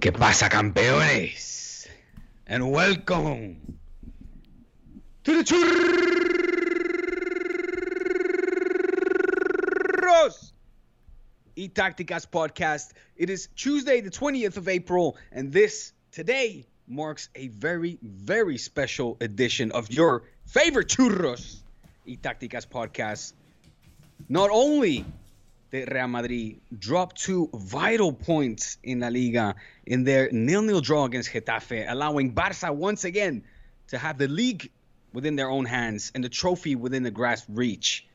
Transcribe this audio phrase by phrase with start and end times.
[0.00, 1.86] ¿Qué pasa, campeones?
[2.46, 3.78] And welcome
[5.24, 5.60] to the Churros
[11.54, 12.92] y Tácticas podcast.
[13.14, 19.18] It is Tuesday, the 20th of April, and this today marks a very, very special
[19.20, 21.56] edition of your favorite Churros
[22.06, 23.34] y Tácticas podcast.
[24.30, 25.04] Not only
[25.72, 29.54] Real Madrid drop two vital points in La Liga
[29.86, 33.44] in their nil-nil draw against Getafe, allowing Barca once again
[33.88, 34.70] to have the league
[35.12, 38.06] within their own hands and the trophy within the grasp reach.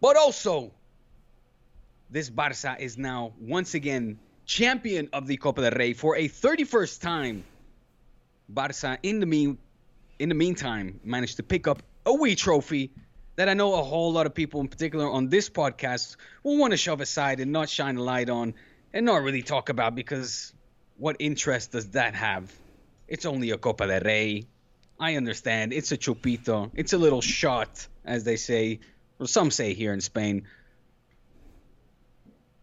[0.00, 0.72] But also,
[2.10, 7.00] this Barca is now once again champion of the Copa del Rey for a 31st
[7.00, 7.44] time.
[8.48, 9.58] Barca, in the mean,
[10.18, 12.90] in the meantime, managed to pick up a wee trophy
[13.36, 16.72] that I know a whole lot of people, in particular on this podcast, will want
[16.72, 18.54] to shove aside and not shine a light on
[18.92, 20.52] and not really talk about because
[20.96, 22.52] what interest does that have?
[23.06, 24.46] It's only a Copa del Rey.
[24.98, 25.74] I understand.
[25.74, 26.70] It's a chupito.
[26.74, 28.80] It's a little shot, as they say,
[29.20, 30.46] or some say here in Spain.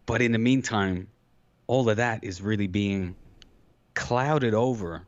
[0.06, 1.08] But in the meantime,
[1.68, 3.14] all of that is really being
[3.94, 5.06] clouded over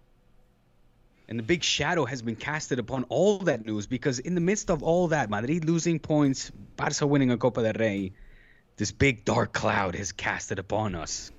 [1.28, 4.70] and the big shadow has been casted upon all that news because in the midst
[4.70, 8.12] of all that, Madrid losing points, Barca winning a Copa del Rey,
[8.76, 11.32] this big dark cloud has casted upon us.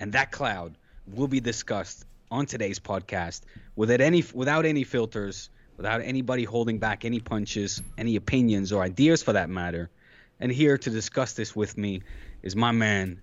[0.00, 0.76] And that cloud
[1.06, 3.42] will be discussed on today's podcast
[3.74, 9.22] without any without any filters, without anybody holding back any punches, any opinions or ideas
[9.22, 9.90] for that matter.
[10.40, 12.02] And here to discuss this with me
[12.42, 13.22] is my man,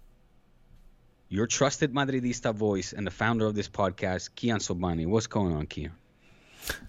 [1.33, 5.07] your trusted Madridista voice and the founder of this podcast, Kiyan Sobhani.
[5.07, 5.89] What's going on, Kiyan?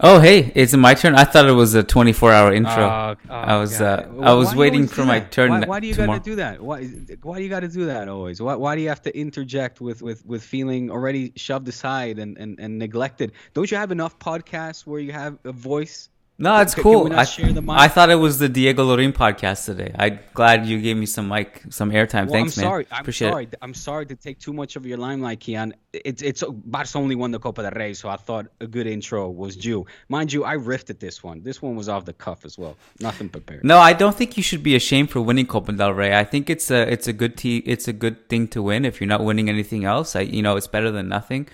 [0.00, 1.15] Oh, hey, it's my turn.
[1.15, 2.84] I thought it was a 24-hour intro.
[2.84, 5.50] Uh, oh, I was uh, I was waiting for my turn.
[5.50, 6.60] Why, why do you got to do that?
[6.60, 6.84] Why
[7.22, 8.41] why do you got to do that always?
[8.41, 12.37] Why, why do you have to interject with, with, with feeling already shoved aside and,
[12.37, 13.32] and, and neglected?
[13.55, 17.12] Don't you have enough podcasts where you have a voice no, it's cool.
[17.12, 17.26] I,
[17.68, 19.94] I thought it was the Diego Lorijn podcast today.
[19.96, 22.24] I'm glad you gave me some mic, some airtime.
[22.24, 22.70] Well, Thanks, I'm man.
[22.70, 22.86] Sorry.
[22.90, 23.44] I'm Appreciate sorry.
[23.44, 23.54] It.
[23.62, 25.72] I'm sorry to take too much of your limelight, Kiyan.
[25.92, 29.30] It's it's Barca only won the Copa del Rey, so I thought a good intro
[29.30, 29.86] was due.
[30.08, 31.42] Mind you, I riffed at this one.
[31.42, 32.76] This one was off the cuff as well.
[33.00, 33.62] Nothing prepared.
[33.62, 36.18] No, I don't think you should be ashamed for winning Copa del Rey.
[36.18, 39.00] I think it's a it's a good t- it's a good thing to win if
[39.00, 40.16] you're not winning anything else.
[40.16, 41.48] I you know it's better than nothing.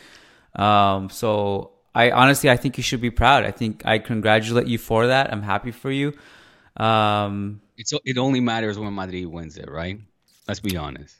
[0.57, 3.45] Um, so I honestly, I think you should be proud.
[3.45, 5.33] I think I congratulate you for that.
[5.33, 6.15] I'm happy for you.
[6.77, 9.99] Um, it's it only matters when Madrid wins it, right?
[10.47, 11.17] Let's be honest.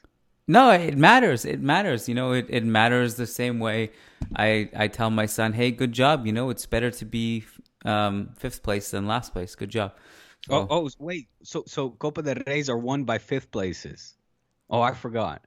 [0.47, 1.45] No, it matters.
[1.45, 2.09] It matters.
[2.09, 3.91] You know, it, it matters the same way
[4.35, 7.45] I I tell my son, "Hey, good job." You know, it's better to be
[7.85, 9.55] um, fifth place than last place.
[9.55, 9.93] Good job.
[10.47, 11.27] So, oh, oh, wait.
[11.43, 14.15] So so Copa del Reyes are won by fifth places.
[14.69, 15.41] Oh, I forgot.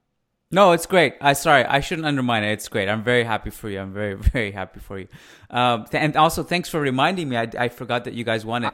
[0.55, 1.17] No, it's great.
[1.21, 2.53] I sorry, I shouldn't undermine it.
[2.53, 2.89] It's great.
[2.89, 3.81] I'm very happy for you.
[3.81, 5.09] I'm very very happy for you.
[5.51, 7.37] Um, th- and also thanks for reminding me.
[7.37, 8.73] I, I forgot that you guys won it.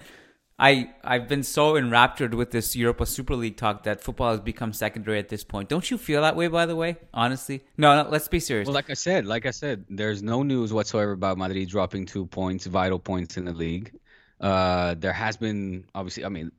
[0.58, 4.74] I I've been so enraptured with this Europa Super League talk that football has become
[4.74, 5.70] secondary at this point.
[5.70, 6.48] Don't you feel that way?
[6.48, 8.02] By the way, honestly, no.
[8.02, 8.66] no let's be serious.
[8.66, 12.26] Well, like I said, like I said, there's no news whatsoever about Madrid dropping two
[12.26, 13.90] points, vital points in the league.
[14.38, 16.26] Uh, there has been obviously.
[16.26, 16.52] I mean,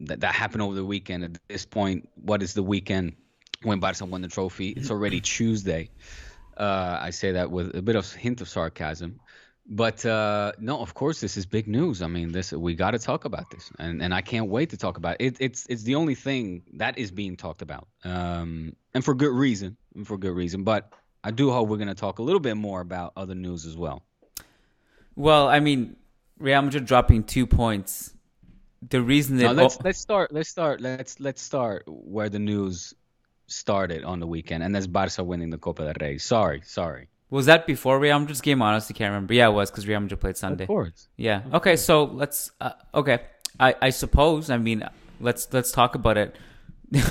[0.00, 1.24] that that happened over the weekend.
[1.24, 3.14] At this point, what is the weekend?
[3.62, 4.70] When Barca won the trophy.
[4.70, 5.90] It's already Tuesday.
[6.56, 9.20] Uh, I say that with a bit of hint of sarcasm.
[9.68, 12.00] But uh, no, of course, this is big news.
[12.00, 14.76] I mean, this we got to talk about this, and and I can't wait to
[14.76, 15.38] talk about it.
[15.40, 19.76] It's it's the only thing that is being talked about, um, and for good reason,
[19.96, 20.62] and for good reason.
[20.62, 20.92] But
[21.24, 23.76] I do hope we're going to talk a little bit more about other news as
[23.76, 24.02] well.
[25.16, 25.96] Well, I mean,
[26.38, 28.14] Real Madrid dropping two points.
[28.88, 32.94] The reason that no, let's let's start let's start let's let's start where the news
[33.46, 36.18] started on the weekend, and that's Barca winning the Copa del Rey.
[36.18, 37.08] Sorry, sorry.
[37.30, 38.62] Was that before Real Madrid's game?
[38.62, 39.34] Honestly, can't remember.
[39.34, 40.64] Yeah, it was because Real Madrid played Sunday.
[40.64, 41.08] Of course.
[41.16, 41.42] Yeah.
[41.52, 41.76] Okay.
[41.76, 42.52] So let's.
[42.60, 43.20] Uh, okay.
[43.58, 44.48] I I suppose.
[44.48, 44.88] I mean,
[45.20, 46.36] let's let's talk about it.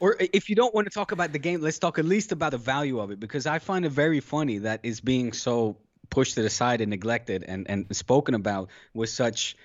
[0.00, 2.52] or if you don't want to talk about the game, let's talk at least about
[2.52, 5.76] the value of it because I find it very funny that it's being so
[6.08, 9.56] pushed to the side and neglected and and spoken about with such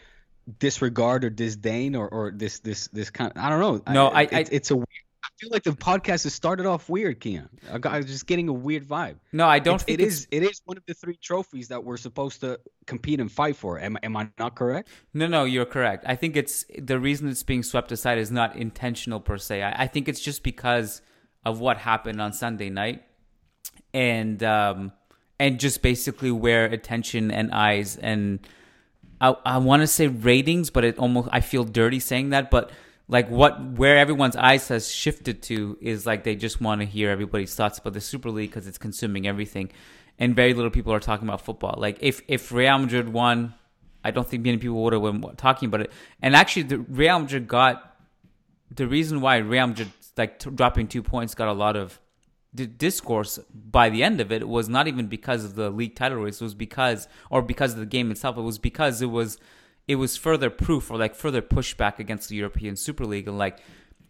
[0.60, 3.32] disregard or disdain or or this this this kind.
[3.34, 3.94] Of, I don't know.
[3.94, 5.07] No, I, I, it's, it's a weird I
[5.40, 7.48] feel like the podcast has started off weird, Kiyan.
[7.86, 9.18] I was just getting a weird vibe.
[9.32, 9.82] No, I don't.
[9.82, 10.28] Think it is.
[10.32, 13.80] It is one of the three trophies that we're supposed to compete and fight for.
[13.80, 14.90] Am, am I not correct?
[15.14, 16.06] No, no, you're correct.
[16.08, 19.62] I think it's the reason it's being swept aside is not intentional per se.
[19.62, 21.02] I, I think it's just because
[21.46, 23.04] of what happened on Sunday night,
[23.94, 24.92] and um,
[25.40, 28.40] and just basically where attention and eyes and
[29.22, 32.72] I I want to say ratings, but it almost I feel dirty saying that, but
[33.08, 37.10] like what where everyone's eyes has shifted to is like they just want to hear
[37.10, 39.72] everybody's thoughts about the Super League because it's consuming everything,
[40.20, 41.76] and very little people are talking about football.
[41.78, 43.54] Like if if Real Madrid won,
[44.04, 45.92] I don't think many people would have been talking about it.
[46.22, 47.98] And actually, the Real Madrid got
[48.74, 52.00] the reason why Real Madrid like t- dropping two points got a lot of
[52.54, 56.18] d- discourse by the end of it was not even because of the league title
[56.18, 56.42] race.
[56.42, 58.38] It was because or because of the game itself.
[58.38, 59.38] It was because it was
[59.88, 63.28] it was further proof or like further pushback against the European Super League.
[63.28, 63.60] And like,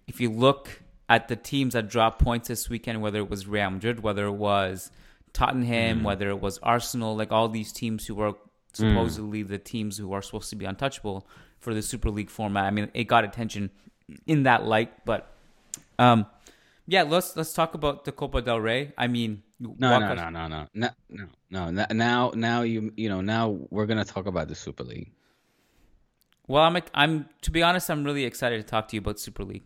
[0.07, 3.69] if you look at the teams that dropped points this weekend, whether it was Real
[3.69, 4.91] Madrid, whether it was
[5.33, 6.03] Tottenham, mm.
[6.03, 8.33] whether it was Arsenal, like all these teams who were
[8.73, 9.47] supposedly mm.
[9.47, 11.27] the teams who are supposed to be untouchable
[11.59, 12.65] for the Super League format.
[12.65, 13.69] I mean, it got attention
[14.25, 15.31] in that light, but
[15.99, 16.25] um,
[16.87, 18.93] yeah, let's let's talk about the Copa del Rey.
[18.97, 20.89] I mean, no, no, no, no, no, no,
[21.49, 21.85] no, no.
[21.91, 25.11] Now, now you, you know, now we're gonna talk about the Super League.
[26.47, 29.43] Well, I'm I'm to be honest, I'm really excited to talk to you about Super
[29.43, 29.63] League.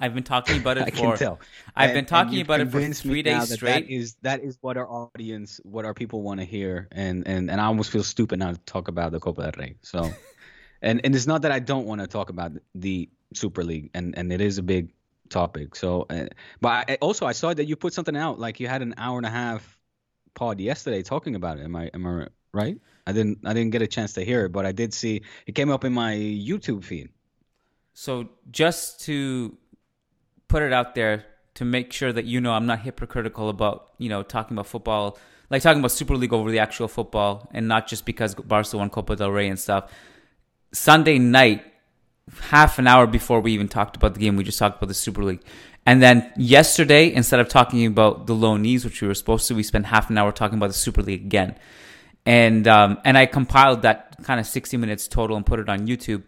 [0.00, 0.96] I've been talking about it I for.
[0.96, 1.40] Can tell.
[1.74, 3.86] I've and, been talking about it for three days straight.
[3.86, 7.50] That is that is what our audience, what our people want to hear, and and
[7.50, 9.76] and I almost feel stupid now to talk about the Copa del Rey.
[9.82, 10.10] So,
[10.82, 14.16] and and it's not that I don't want to talk about the Super League, and
[14.16, 14.92] and it is a big
[15.30, 15.74] topic.
[15.74, 16.26] So, uh,
[16.60, 19.16] but I, also I saw that you put something out, like you had an hour
[19.16, 19.78] and a half
[20.34, 21.64] pod yesterday talking about it.
[21.64, 22.78] Am I am I right?
[23.08, 25.54] I didn't I didn't get a chance to hear it, but I did see it
[25.54, 27.08] came up in my YouTube feed.
[27.94, 29.56] So just to
[30.46, 31.24] put it out there
[31.54, 35.18] to make sure that you know I'm not hypocritical about, you know, talking about football,
[35.48, 38.90] like talking about Super League over the actual football and not just because Barca won
[38.90, 39.90] Copa del Rey and stuff.
[40.72, 41.64] Sunday night,
[42.50, 44.94] half an hour before we even talked about the game, we just talked about the
[44.94, 45.42] Super League.
[45.86, 49.62] And then yesterday, instead of talking about the loanees, which we were supposed to, we
[49.62, 51.56] spent half an hour talking about the Super League again
[52.28, 55.86] and um, and I compiled that kind of 60 minutes total and put it on
[55.86, 56.24] YouTube.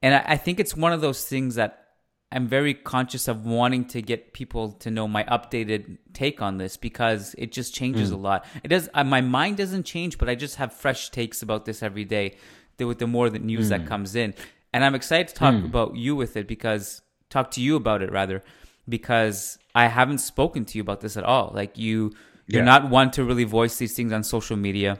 [0.00, 1.84] And I, I, think it's one of those things that
[2.32, 6.78] I'm very conscious of wanting to get people to know my updated take on this
[6.78, 8.14] because it just changes mm.
[8.14, 8.46] a lot.
[8.62, 8.88] It does.
[8.94, 12.36] Uh, my mind doesn't change, but I just have fresh takes about this every day
[12.78, 13.68] with the more the news mm.
[13.70, 14.32] that comes in.
[14.72, 15.66] And I'm excited to talk mm.
[15.66, 18.42] about you with it because talk to you about it rather
[18.88, 21.52] because I haven't spoken to you about this at all.
[21.54, 22.14] Like you,
[22.46, 22.64] you're yeah.
[22.64, 24.98] not one to really voice these things on social media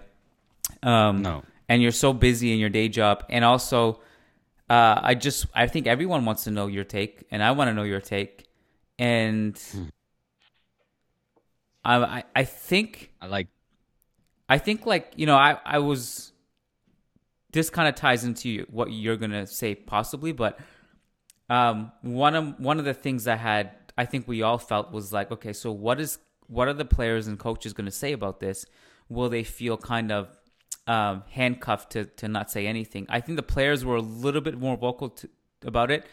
[0.83, 1.43] um, no.
[1.69, 4.01] And you're so busy in your day job, and also,
[4.69, 7.75] uh, I just I think everyone wants to know your take, and I want to
[7.75, 8.47] know your take,
[8.99, 9.85] and hmm.
[11.85, 13.49] I, I I think I like
[14.49, 16.33] I think like you know I I was
[17.53, 20.59] this kind of ties into what you're gonna say possibly, but
[21.49, 25.13] um, one of one of the things I had I think we all felt was
[25.13, 28.67] like okay, so what is what are the players and coaches gonna say about this?
[29.09, 30.29] Will they feel kind of
[30.87, 33.07] um, handcuffed to, to not say anything.
[33.09, 35.29] I think the players were a little bit more vocal to,
[35.65, 36.07] about it.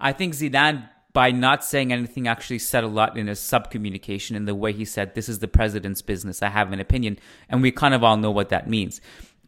[0.00, 4.36] I think Zidane, by not saying anything, actually said a lot in his sub communication
[4.36, 6.42] in the way he said, This is the president's business.
[6.42, 7.18] I have an opinion.
[7.48, 9.00] And we kind of all know what that means.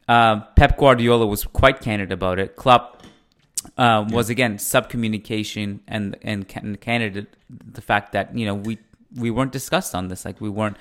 [0.07, 2.57] Uh, Pep Guardiola was quite candid about it.
[2.57, 3.03] Klopp
[3.77, 4.15] um, yeah.
[4.15, 8.79] was again sub communication and and candid the fact that you know we
[9.17, 10.77] we weren't discussed on this like we weren't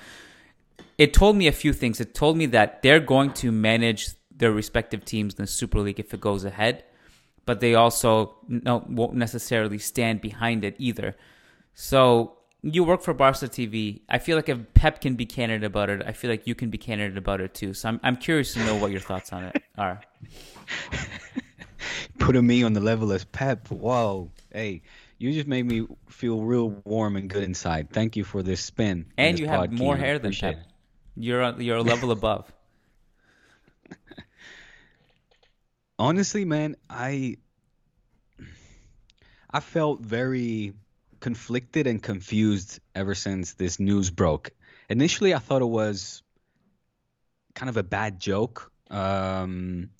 [0.96, 2.00] it told me a few things.
[2.00, 6.00] It told me that they're going to manage their respective teams in the Super League
[6.00, 6.84] if it goes ahead,
[7.44, 11.16] but they also no, won't necessarily stand behind it either.
[11.74, 14.00] So you work for Barca TV.
[14.08, 16.70] I feel like if Pep can be candid about it, I feel like you can
[16.70, 17.74] be candid about it too.
[17.74, 20.00] So I'm I'm curious to know what your thoughts on it are.
[22.18, 23.68] Putting me on the level as Pep.
[23.68, 24.30] Whoa.
[24.52, 24.82] Hey,
[25.18, 27.90] you just made me feel real warm and good inside.
[27.90, 29.06] Thank you for this spin.
[29.16, 30.56] And this you have more hair than Pep.
[30.56, 30.62] it.
[31.20, 32.50] You're a, you're a level above.
[35.98, 37.36] honestly man i
[39.50, 40.74] i felt very
[41.18, 44.52] conflicted and confused ever since this news broke
[44.88, 46.22] initially i thought it was
[47.54, 49.90] kind of a bad joke um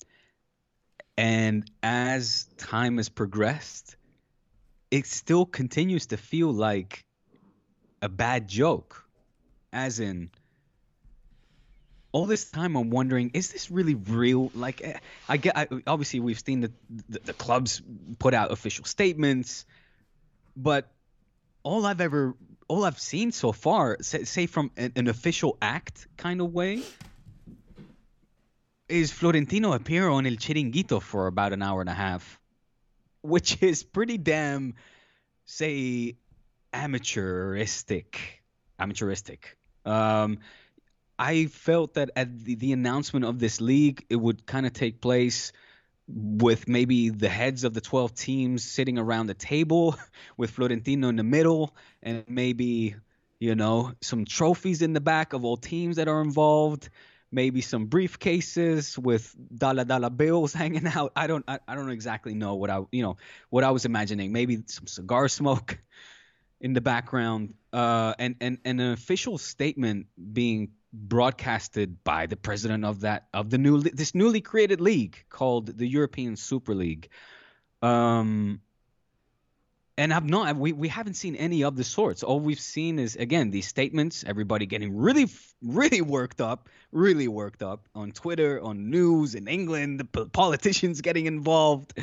[1.17, 3.97] and as time has progressed
[4.89, 7.03] it still continues to feel like
[8.01, 9.05] a bad joke
[9.73, 10.29] as in
[12.11, 14.51] all this time I'm wondering, is this really real?
[14.55, 14.97] Like, eh,
[15.27, 16.71] I get, I, obviously we've seen the,
[17.07, 17.81] the the clubs
[18.17, 19.65] put out official statements,
[20.55, 20.91] but
[21.63, 22.35] all I've ever,
[22.67, 26.81] all I've seen so far, say, say from an, an official act kind of way,
[28.87, 32.39] is Florentino appear on El Chiringuito for about an hour and a half,
[33.21, 34.73] which is pretty damn,
[35.45, 36.15] say,
[36.73, 38.15] amateuristic,
[38.79, 39.39] amateuristic.
[39.85, 40.39] Um,
[41.19, 45.01] I felt that at the, the announcement of this league, it would kind of take
[45.01, 45.51] place
[46.07, 49.95] with maybe the heads of the 12 teams sitting around the table
[50.37, 52.95] with Florentino in the middle and maybe,
[53.37, 56.89] you know, some trophies in the back of all teams that are involved,
[57.31, 61.11] maybe some briefcases with dollar dollar bills hanging out.
[61.17, 63.17] I don't I, I don't exactly know what I, you know,
[63.49, 64.31] what I was imagining.
[64.31, 65.77] Maybe some cigar smoke
[66.61, 72.83] in the background uh, and, and, and an official statement being broadcasted by the president
[72.83, 77.09] of that of the new this newly created league called the European Super League.
[77.81, 78.61] Um,
[79.97, 82.23] and I've not we, we haven't seen any of the sorts.
[82.23, 85.27] All we've seen is again these statements, everybody getting really
[85.61, 91.25] really worked up, really worked up on Twitter, on news in England, the politicians getting
[91.25, 91.93] involved.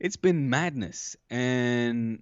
[0.00, 2.20] It's been madness and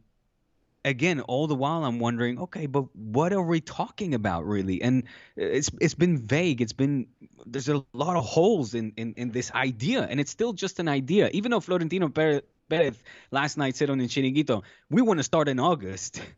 [0.84, 4.82] again all the while i'm wondering okay but what are we talking about really?
[4.82, 5.04] And
[5.36, 6.60] it's it's been vague.
[6.60, 7.06] It's been
[7.46, 10.88] there's a lot of holes in in, in this idea and it's still just an
[10.88, 11.28] idea.
[11.32, 15.48] Even though florentino perez, perez last night said on the chiringuito we want to start
[15.48, 16.20] in august.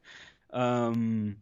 [0.52, 1.36] Um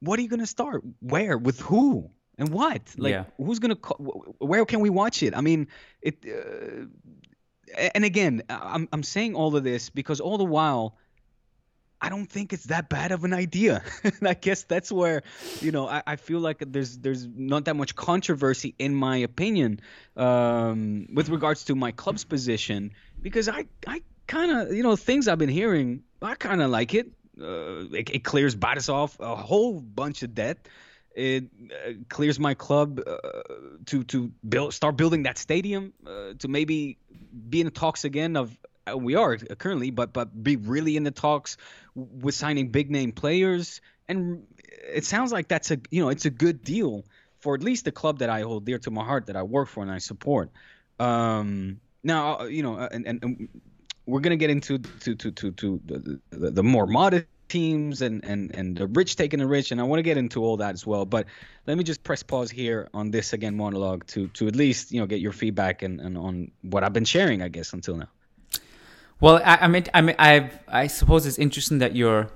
[0.00, 0.82] what are you going to start?
[1.00, 1.38] Where?
[1.38, 2.10] With who?
[2.38, 2.82] And what?
[2.98, 3.24] Like Yeah.
[3.36, 3.78] who's going to
[4.38, 5.36] where can we watch it?
[5.36, 5.68] I mean
[6.00, 6.86] it uh,
[7.94, 10.96] and again i'm i'm saying all of this because all the while
[12.02, 13.84] I don't think it's that bad of an idea.
[14.04, 15.22] and I guess that's where,
[15.60, 19.80] you know, I, I feel like there's there's not that much controversy in my opinion
[20.16, 22.90] um, with regards to my club's position
[23.22, 26.94] because I I kind of you know things I've been hearing I kind of like
[26.94, 27.12] it.
[27.40, 28.10] Uh, it.
[28.10, 30.68] It clears Batis off a whole bunch of debt.
[31.14, 33.16] It uh, clears my club uh,
[33.86, 36.98] to to build start building that stadium uh, to maybe
[37.48, 38.56] be in talks again of
[38.96, 41.56] we are currently, but but be really in the talks
[41.94, 44.44] with signing big name players, and
[44.92, 47.04] it sounds like that's a you know it's a good deal
[47.40, 49.68] for at least the club that I hold dear to my heart that I work
[49.68, 50.50] for and I support.
[50.98, 53.48] Um, now uh, you know, uh, and, and, and
[54.06, 58.24] we're gonna get into to to to to the, the, the more modest teams and
[58.24, 60.74] and and the rich taking the rich, and I want to get into all that
[60.74, 61.04] as well.
[61.04, 61.26] But
[61.66, 65.00] let me just press pause here on this again monologue to to at least you
[65.00, 68.08] know get your feedback and, and on what I've been sharing, I guess until now.
[69.22, 72.28] Well, I, I mean, I mean, I I suppose it's interesting that you're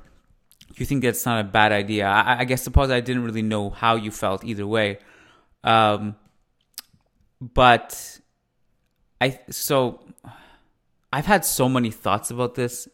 [0.77, 2.07] you think that's not a bad idea.
[2.07, 4.99] I, I guess suppose I didn't really know how you felt either way,
[5.65, 6.15] um,
[7.41, 8.21] but
[9.21, 9.99] I so
[11.13, 12.89] I've had so many thoughts about this.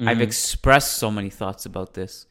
[0.00, 2.26] I've expressed so many thoughts about this,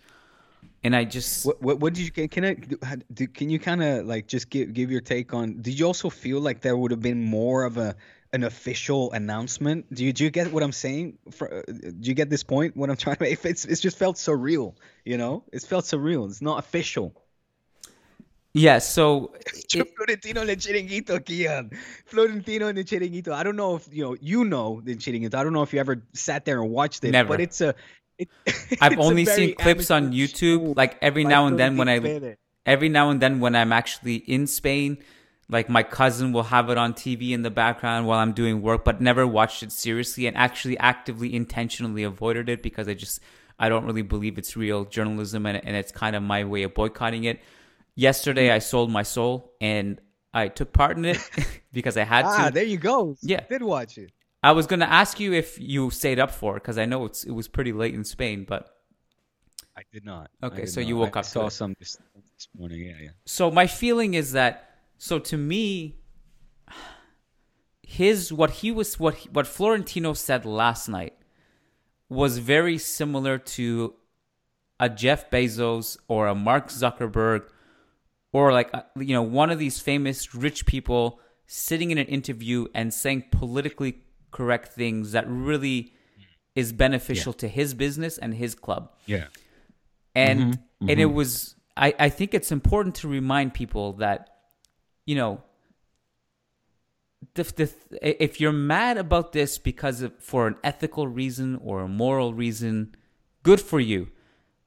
[0.83, 3.83] and I just What, what, what did you can, can I do, can you kind
[3.83, 5.61] of like just give give your take on?
[5.61, 7.95] Did you also feel like there would have been more of a
[8.37, 9.91] an official announcement?
[9.93, 11.17] Do you do you get what I'm saying?
[11.31, 11.61] For, uh,
[12.01, 12.77] do you get this point?
[12.77, 13.43] What I'm trying to make?
[13.45, 14.75] It's it's just felt surreal.
[15.05, 16.29] You know, it's felt surreal.
[16.29, 17.13] It's not official.
[18.53, 18.79] yeah.
[18.79, 19.33] So
[19.73, 21.71] it- Florentino en el chiringuito, Kiyan.
[22.05, 23.31] Florentino en el chiringuito.
[23.33, 25.35] I don't know if you know you know the chiringuito.
[25.35, 27.11] I don't know if you ever sat there and watched it.
[27.11, 27.29] Never.
[27.29, 27.75] But it's a.
[28.17, 28.29] It,
[28.81, 31.97] I've it's only very seen clips on YouTube, like every now and then when I
[32.65, 34.97] every now and then when I'm actually in Spain,
[35.49, 38.83] like my cousin will have it on TV in the background while I'm doing work,
[38.83, 43.21] but never watched it seriously and actually actively intentionally avoided it because I just
[43.59, 46.73] I don't really believe it's real journalism and, and it's kind of my way of
[46.73, 47.39] boycotting it.
[47.95, 49.99] Yesterday I sold my soul and
[50.33, 51.17] I took part in it
[51.71, 52.43] because I had Ah, to.
[52.43, 53.15] Ah, there you go.
[53.21, 53.39] Yeah.
[53.49, 54.11] did watch it.
[54.43, 57.23] I was gonna ask you if you stayed up for it because I know it's
[57.23, 58.69] it was pretty late in Spain, but
[59.75, 60.29] I did not.
[60.43, 60.87] Okay, did so not.
[60.87, 61.97] you woke I up to saw some this,
[62.35, 62.81] this morning.
[62.83, 63.09] Yeah, yeah.
[63.25, 64.66] So my feeling is that
[64.97, 65.95] so to me
[67.83, 71.13] his what he was what he- what Florentino said last night
[72.09, 73.95] was very similar to
[74.79, 77.43] a Jeff Bezos or a Mark Zuckerberg
[78.33, 82.67] or like uh, you know one of these famous rich people sitting in an interview
[82.73, 85.93] and saying politically correct things that really
[86.55, 88.91] is beneficial to his business and his club.
[89.05, 89.27] Yeah.
[90.15, 94.29] and and it was I, I think it's important to remind people that
[95.07, 95.41] you know
[97.33, 101.87] the, the, if you're mad about this because of for an ethical reason or a
[101.87, 102.95] moral reason
[103.43, 104.09] good for you.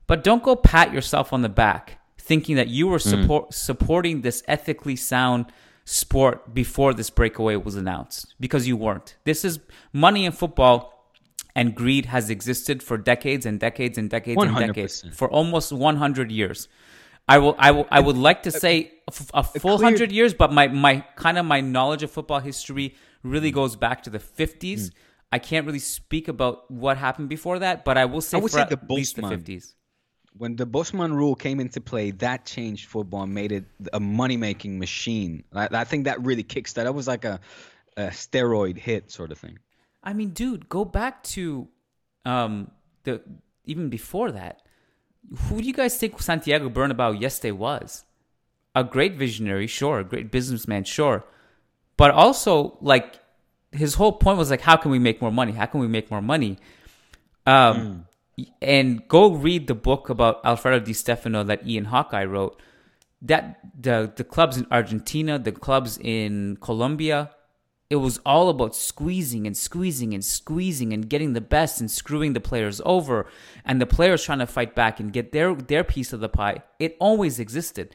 [0.07, 4.43] But don't go pat yourself on the back thinking that you were support, supporting this
[4.49, 5.47] ethically sound
[5.85, 9.17] sport before this breakaway was announced because you weren't.
[9.25, 9.61] This is
[9.93, 11.13] money in football
[11.55, 16.31] and greed has existed for decades and decades and decades and decades for almost 100
[16.31, 16.69] years.
[17.31, 18.93] I will, I will, I would like to say
[19.33, 23.53] a, full hundred years, but my, my kind of my knowledge of football history really
[23.53, 24.81] goes back to the 50s.
[24.81, 24.91] Mm.
[25.33, 28.51] I can't really speak about what happened before that, but I will say I would
[28.51, 29.75] for say at the least the 50s.
[30.37, 34.79] When the Bosman rule came into play, that changed football and made it a money-making
[34.79, 35.45] machine.
[35.53, 36.85] I, I think that really kicks that.
[36.85, 37.39] That was like a,
[37.97, 39.59] a steroid hit sort of thing.
[40.03, 41.69] I mean, dude, go back to
[42.25, 42.71] um,
[43.05, 43.23] the
[43.65, 44.63] even before that.
[45.49, 48.05] Who do you guys think Santiago Bernabeu yesterday was?
[48.75, 51.25] A great visionary, sure, a great businessman, sure,
[51.97, 53.19] but also like
[53.73, 55.53] his whole point was like, how can we make more money?
[55.53, 56.59] How can we make more money?
[57.47, 58.07] Um,
[58.63, 62.61] and go read the book about Alfredo Di Stefano that Ian Hawkey wrote.
[63.23, 67.31] That the the clubs in Argentina, the clubs in Colombia,
[67.91, 72.33] it was all about squeezing and squeezing and squeezing and getting the best and screwing
[72.35, 73.27] the players over.
[73.65, 76.63] And the players trying to fight back and get their their piece of the pie
[76.79, 77.95] it always existed.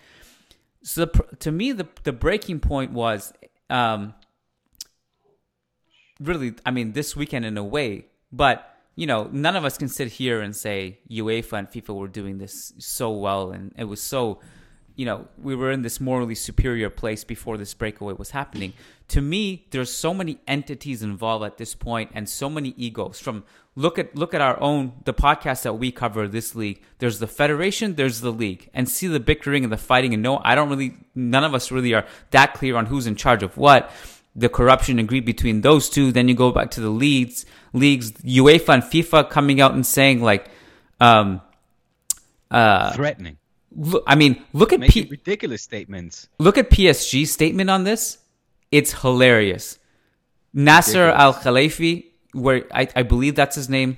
[0.84, 3.32] So the, to me the the breaking point was
[3.70, 4.14] um
[6.20, 9.90] really i mean this weekend in a way but you know none of us can
[9.90, 14.02] sit here and say uefa and fifa were doing this so well and it was
[14.02, 14.40] so
[14.96, 18.74] you know we were in this morally superior place before this breakaway was happening.
[19.10, 23.20] To me there's so many entities involved at this point and so many egos.
[23.20, 23.44] From
[23.76, 26.82] look at look at our own the podcast that we cover this league.
[27.00, 28.70] There's the federation there's the league.
[28.74, 31.72] And see the bickering and the fighting and no i don't really none of us
[31.72, 33.92] really are that clear on who's in charge of what.
[34.38, 36.12] The corruption and greed between those two.
[36.12, 40.22] Then you go back to the leagues leagues uefa and fifa coming out and saying
[40.22, 40.50] like
[41.00, 41.42] um
[42.52, 43.38] uh Threatening,
[43.76, 46.28] look, i mean look at P- ridiculous statements.
[46.40, 48.18] look at PSG's statement on this.
[48.72, 49.78] It's hilarious.
[50.54, 53.98] Nasser Al Khalifi, where I, I believe that's his name.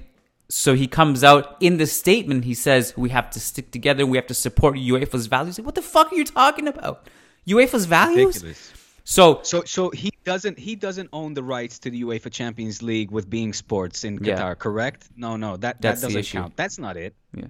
[0.50, 2.46] So he comes out in the statement.
[2.46, 4.06] He says we have to stick together.
[4.06, 5.60] We have to support UEFA's values.
[5.60, 7.08] What the fuck are you talking about?
[7.48, 8.36] UEFA's values.
[8.36, 8.74] Ridiculous.
[9.04, 13.10] So So so he doesn't he doesn't own the rights to the UEFA Champions League
[13.12, 14.36] with beIN Sports in Yeah.
[14.38, 15.10] Qatar, correct?
[15.16, 16.56] No, no, that that doesn't count.
[16.58, 17.14] That's not it.
[17.34, 17.46] yeah,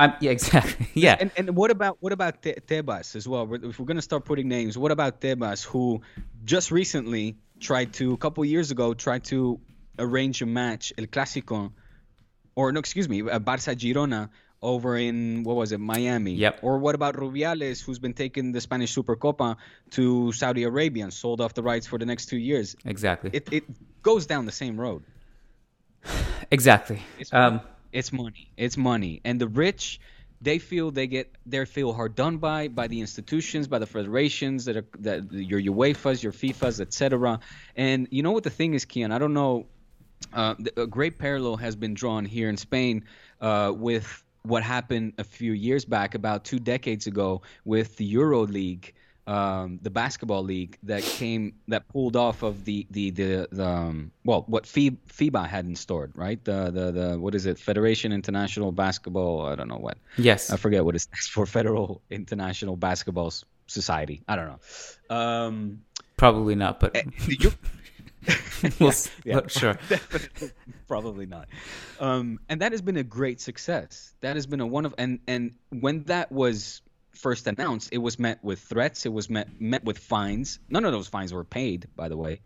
[0.00, 0.86] um, yeah, exactly.
[0.94, 3.52] Yeah, And and what about what about Te- Tebas as well?
[3.54, 6.02] If we're gonna start putting names, what about Tebas, who
[6.44, 9.60] just recently tried to a couple years ago tried to
[9.98, 11.72] arrange a match El Clásico,
[12.54, 14.30] or no, excuse me, uh, Barça Girona
[14.64, 16.32] over in what was it, Miami?
[16.32, 16.60] Yep.
[16.62, 19.56] Or what about Rubiales, who's been taking the Spanish Supercopa
[19.90, 22.74] to Saudi Arabia and sold off the rights for the next two years?
[22.84, 23.30] exactly.
[23.32, 23.64] It it
[24.02, 25.04] goes down the same road.
[26.50, 27.02] exactly.
[27.30, 27.60] Um,
[27.94, 28.50] it's money.
[28.56, 29.20] It's money.
[29.24, 30.00] And the rich,
[30.42, 34.64] they feel they get they feel hard done by by the institutions, by the federations
[34.64, 37.38] that are that your UEFA's, your FIFA's, etc.
[37.76, 39.12] And you know what the thing is, Kiyan?
[39.12, 39.66] I don't know.
[40.32, 43.04] Uh, a great parallel has been drawn here in Spain
[43.40, 48.40] uh, with what happened a few years back, about two decades ago, with the Euro
[48.42, 48.94] League,
[49.26, 54.10] um, the basketball league that came that pulled off of the the the, the um,
[54.24, 56.42] well, what FIBA, had installed, right?
[56.44, 57.58] The the the what is it?
[57.58, 59.46] Federation International Basketball.
[59.46, 59.96] I don't know what.
[60.18, 60.50] yes.
[60.50, 61.46] I forget what it stands for.
[61.58, 63.32] Federal International Basketball
[63.66, 64.22] Society.
[64.28, 64.48] I don't
[65.08, 65.16] know.
[65.16, 65.82] Um,
[66.16, 66.94] Probably not, but
[67.26, 67.52] you-
[68.78, 68.92] we'll
[69.24, 69.40] yeah.
[69.48, 69.76] sure.
[70.86, 71.48] Probably not.
[72.00, 74.14] Um, and that has been a great success.
[74.20, 76.82] That has been a one of and and when that was
[77.16, 79.06] first announced, it was met with threats.
[79.06, 80.58] It was met met with fines.
[80.68, 82.40] None of those fines were paid, by the way.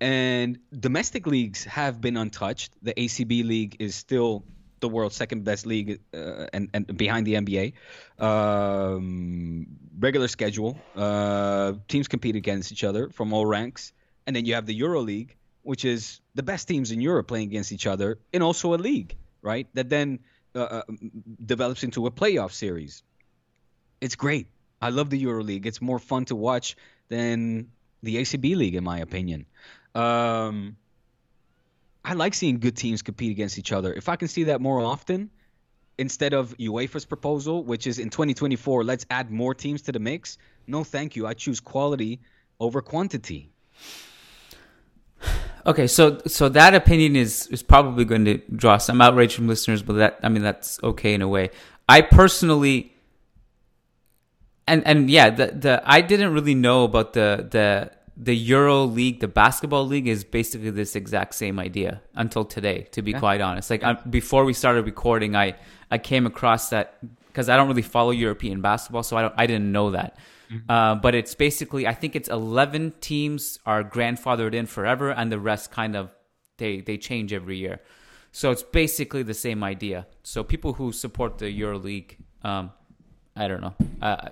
[0.00, 2.72] And domestic leagues have been untouched.
[2.82, 4.44] The ACB league is still
[4.80, 7.72] the world's second best league, uh, and and behind the NBA.
[8.18, 9.66] Um,
[9.98, 10.78] regular schedule.
[10.94, 13.92] Uh, teams compete against each other from all ranks,
[14.26, 17.48] and then you have the Euro League, which is the best teams in Europe playing
[17.48, 19.68] against each other in also a league, right?
[19.74, 20.18] That then
[20.54, 20.82] uh, uh,
[21.44, 23.02] develops into a playoff series.
[24.02, 24.48] It's great.
[24.80, 25.64] I love the EuroLeague.
[25.64, 26.76] It's more fun to watch
[27.08, 27.70] than
[28.02, 29.46] the ACB League, in my opinion.
[29.94, 30.76] Um,
[32.04, 33.92] I like seeing good teams compete against each other.
[33.92, 35.30] If I can see that more often,
[35.98, 40.36] instead of UEFA's proposal, which is in 2024, let's add more teams to the mix.
[40.66, 41.28] No, thank you.
[41.28, 42.20] I choose quality
[42.58, 43.52] over quantity.
[45.64, 49.80] Okay, so so that opinion is is probably going to draw some outrage from listeners,
[49.80, 51.50] but that I mean that's okay in a way.
[51.88, 52.91] I personally
[54.66, 59.20] and and yeah, the the I didn't really know about the the the Euro League,
[59.20, 62.88] the basketball league is basically this exact same idea until today.
[62.92, 63.18] To be yeah.
[63.18, 65.56] quite honest, like I, before we started recording, I
[65.90, 69.46] I came across that because I don't really follow European basketball, so I don't I
[69.46, 70.18] didn't know that.
[70.50, 70.70] Mm-hmm.
[70.70, 75.40] Uh, but it's basically I think it's eleven teams are grandfathered in forever, and the
[75.40, 76.10] rest kind of
[76.58, 77.80] they they change every year.
[78.30, 80.06] So it's basically the same idea.
[80.22, 82.72] So people who support the Euro League, um,
[83.36, 83.74] I don't know.
[84.00, 84.30] Uh,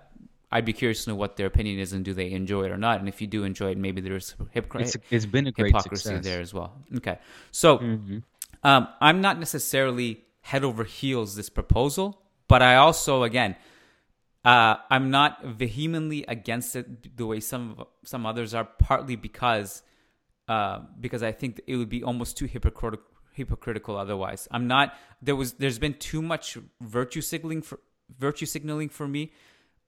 [0.53, 2.77] I'd be curious to know what their opinion is and do they enjoy it or
[2.77, 2.99] not.
[2.99, 4.99] And if you do enjoy it, maybe there's hypocrisy.
[4.99, 6.25] It's, it's been a great hypocrisy success.
[6.25, 6.75] there as well.
[6.97, 7.19] Okay,
[7.53, 8.19] so mm-hmm.
[8.65, 13.57] um, I'm not necessarily head over heels this proposal, but I also again.
[14.43, 19.83] Uh, I'm not vehemently against it the way some some others are, partly because
[20.49, 24.49] uh, because I think it would be almost too hypocritical hypocritical otherwise.
[24.51, 27.81] I'm not there was there's been too much virtue signaling for
[28.19, 29.33] virtue signaling for me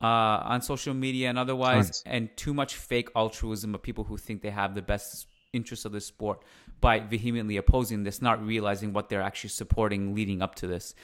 [0.03, 2.03] uh, on social media and otherwise, Tons.
[2.07, 5.93] and too much fake altruism of people who think they have the best interests of
[5.93, 6.43] the sport
[6.81, 10.95] by vehemently opposing this, not realizing what they're actually supporting leading up to this.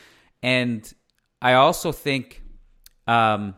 [0.42, 0.92] And
[1.40, 2.42] I also think,
[3.06, 3.54] um,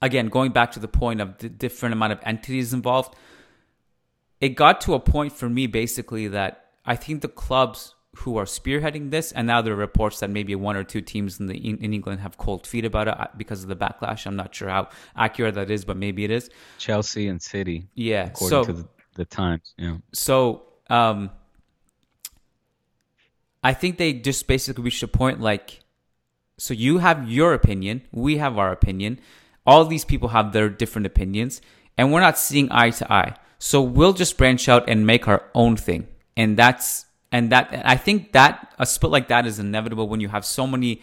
[0.00, 3.14] again, going back to the point of the different amount of entities involved,
[4.40, 8.44] it got to a point for me basically that I think the clubs who are
[8.44, 11.56] spearheading this, and now there are reports that maybe one or two teams in the
[11.56, 14.26] in England have cold feet about it uh, because of the backlash.
[14.26, 16.50] I'm not sure how accurate that is, but maybe it is.
[16.78, 19.96] Chelsea and City, yeah, according so, to the, the Times, yeah.
[20.12, 21.30] So, um,
[23.62, 25.80] I think they just basically reached a point like,
[26.58, 29.20] so you have your opinion, we have our opinion,
[29.66, 31.60] all these people have their different opinions,
[31.98, 33.34] and we're not seeing eye to eye.
[33.58, 37.96] So we'll just branch out and make our own thing, and that's and that I
[37.96, 41.02] think that a split like that is inevitable when you have so many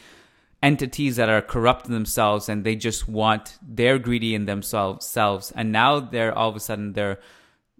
[0.62, 5.99] entities that are corrupting themselves and they just want they're greedy in themselves and now
[5.99, 7.19] they're all of a sudden they're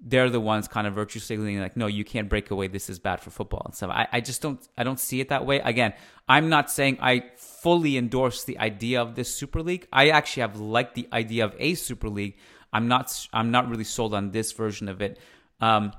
[0.06, 2.67] they're the ones kind of virtue signaling like no you can't break away.
[2.67, 3.62] This is bad for football.
[3.65, 3.89] And stuff.
[3.89, 5.60] I, I just don't i don't see it that way.
[5.60, 5.93] Again
[6.27, 9.88] i'm not saying i fully endorse the idea of this super league.
[9.93, 12.36] I actually have liked the idea of a super league.
[12.73, 15.19] I'm not i'm not really sold on this version of it.
[15.62, 15.93] Um,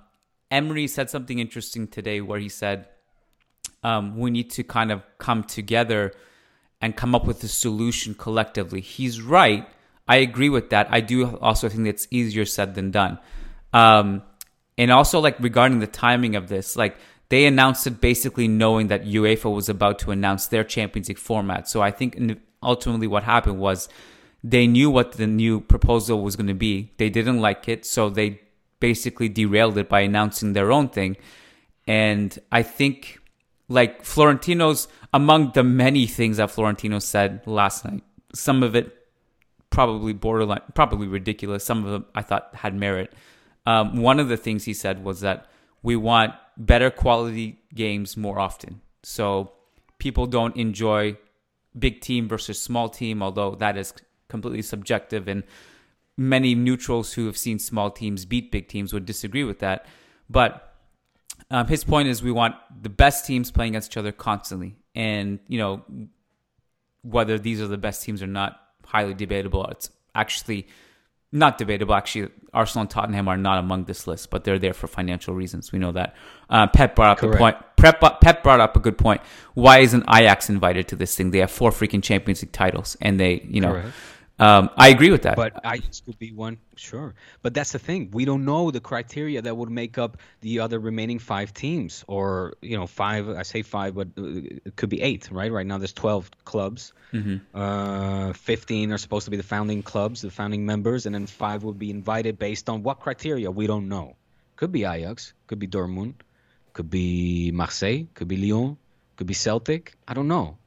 [0.54, 2.86] Emery said something interesting today where he said
[3.82, 6.12] um, we need to kind of come together
[6.80, 8.80] and come up with a solution collectively.
[8.80, 9.68] He's right.
[10.06, 10.86] I agree with that.
[10.90, 13.18] I do also think it's easier said than done.
[13.72, 14.22] Um,
[14.78, 16.96] and also, like regarding the timing of this, like
[17.30, 21.68] they announced it basically knowing that UEFA was about to announce their Champions League format.
[21.68, 22.16] So I think
[22.62, 23.88] ultimately what happened was
[24.44, 26.92] they knew what the new proposal was going to be.
[26.98, 28.40] They didn't like it, so they
[28.84, 31.16] basically derailed it by announcing their own thing.
[31.88, 33.18] And I think,
[33.66, 38.02] like Florentino's, among the many things that Florentino said last night,
[38.34, 38.94] some of it
[39.70, 41.64] probably borderline, probably ridiculous.
[41.64, 43.14] Some of them I thought had merit.
[43.64, 45.46] Um, one of the things he said was that
[45.82, 48.82] we want better quality games more often.
[49.02, 49.52] So
[49.98, 51.16] people don't enjoy
[51.78, 53.94] big team versus small team, although that is
[54.28, 55.42] completely subjective and
[56.16, 59.86] many neutrals who have seen small teams beat big teams would disagree with that.
[60.30, 60.74] But
[61.50, 64.76] um, his point is we want the best teams playing against each other constantly.
[64.94, 65.82] And, you know,
[67.02, 69.66] whether these are the best teams or not, highly debatable.
[69.66, 70.68] It's actually
[71.32, 71.94] not debatable.
[71.94, 75.72] Actually, Arsenal and Tottenham are not among this list, but they're there for financial reasons.
[75.72, 76.14] We know that.
[76.48, 77.34] Uh, Pep brought up Correct.
[77.34, 77.56] a point.
[77.76, 79.20] Pep, Pep brought up a good point.
[79.54, 81.32] Why isn't Ajax invited to this thing?
[81.32, 83.94] They have four freaking Champions League titles, and they, you know, Correct.
[84.38, 85.36] Um, I agree with that.
[85.36, 87.14] But Ajax could be one, sure.
[87.42, 88.10] But that's the thing.
[88.12, 92.54] We don't know the criteria that would make up the other remaining five teams, or
[92.60, 93.28] you know, five.
[93.28, 94.24] I say five, but uh,
[94.64, 95.52] it could be eight, right?
[95.52, 96.92] Right now, there's 12 clubs.
[97.12, 97.56] Mm-hmm.
[97.56, 101.62] Uh, 15 are supposed to be the founding clubs, the founding members, and then five
[101.62, 104.16] would be invited based on what criteria we don't know.
[104.56, 106.14] Could be Ajax, could be Dortmund,
[106.72, 108.78] could be Marseille, could be Lyon,
[109.16, 109.94] could be Celtic.
[110.08, 110.58] I don't know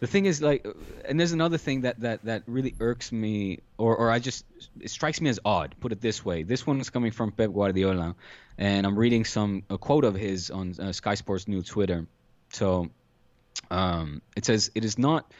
[0.00, 0.66] the thing is like
[1.04, 4.44] and there's another thing that that that really irks me or or i just
[4.80, 7.52] it strikes me as odd put it this way this one is coming from pep
[7.52, 8.14] guardiola
[8.58, 12.06] and i'm reading some a quote of his on uh, sky sports new twitter
[12.50, 12.88] so
[13.70, 15.32] Um, it says it is not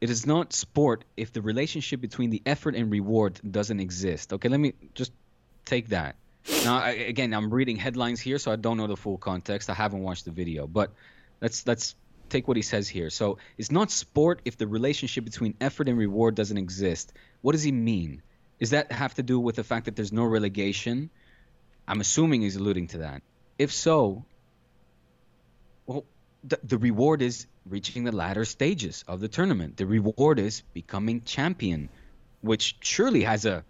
[0.00, 4.32] it is not sport if the relationship between the effort and reward doesn't exist.
[4.32, 5.12] Okay, let me just
[5.64, 6.16] take that.
[6.64, 9.70] Now, I, again, I'm reading headlines here, so I don't know the full context.
[9.70, 10.90] I haven't watched the video, but
[11.40, 11.94] let's let's
[12.32, 13.10] take what he says here.
[13.10, 17.12] So it's not sport if the relationship between effort and reward doesn't exist.
[17.42, 18.22] What does he mean?
[18.58, 21.10] Does that have to do with the fact that there's no relegation?
[21.86, 23.22] I'm assuming he's alluding to that.
[23.58, 24.24] If so,
[25.86, 26.04] well,
[26.44, 29.76] the, the reward is reaching the latter stages of the tournament.
[29.76, 31.88] The reward is becoming champion,
[32.40, 33.64] which surely has a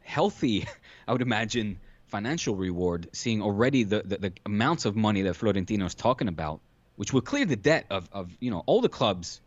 [0.00, 0.66] healthy,
[1.08, 5.84] I would imagine, financial reward, seeing already the, the, the amounts of money that Florentino
[5.86, 6.60] is talking about,
[6.98, 9.40] which will clear the debt of, of you know all the clubs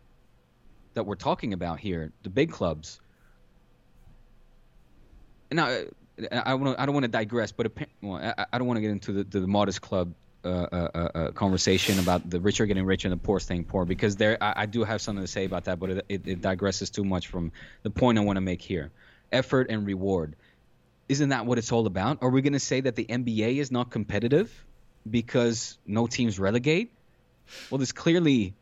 [0.94, 2.98] that we're talking about here, the big clubs.
[5.50, 5.84] Now, I,
[6.32, 9.12] I, I don't want to digress, but well, I, I don't want to get into
[9.12, 13.08] the, the modest club uh, uh, uh, uh, conversation about the rich are getting richer
[13.08, 15.66] and the poor staying poor because there I, I do have something to say about
[15.66, 18.62] that, but it, it, it, digresses too much from the point I want to make
[18.62, 18.90] here.
[19.30, 20.36] Effort and reward.
[21.06, 22.22] Isn't that what it's all about?
[22.22, 24.50] Are we going to say that the NBA is not competitive
[25.08, 26.92] because no teams relegate?
[27.70, 28.54] Well, there's clearly,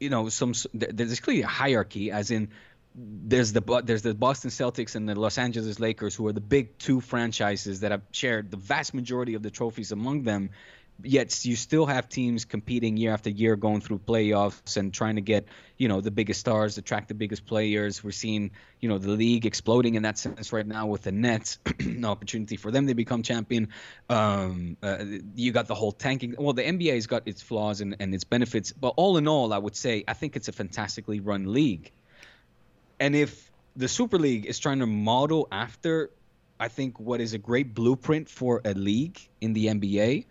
[0.00, 2.50] you know, some there's clearly a hierarchy, as in
[2.94, 6.78] there's the there's the Boston Celtics and the Los Angeles Lakers, who are the big
[6.78, 10.50] two franchises that have shared the vast majority of the trophies among them
[11.02, 15.20] yet you still have teams competing year after year going through playoffs and trying to
[15.20, 18.04] get you know the biggest stars attract the biggest players.
[18.04, 21.58] We're seeing you know the league exploding in that sense right now with the nets.
[21.84, 23.68] No opportunity for them to become champion.
[24.08, 25.04] Um, uh,
[25.34, 26.34] you got the whole tanking.
[26.38, 29.58] Well the nba's got its flaws and, and its benefits but all in all i
[29.58, 31.92] would say i think it's a fantastically run league.
[33.00, 36.10] And if the super league is trying to model after
[36.60, 40.24] i think what is a great blueprint for a league in the nba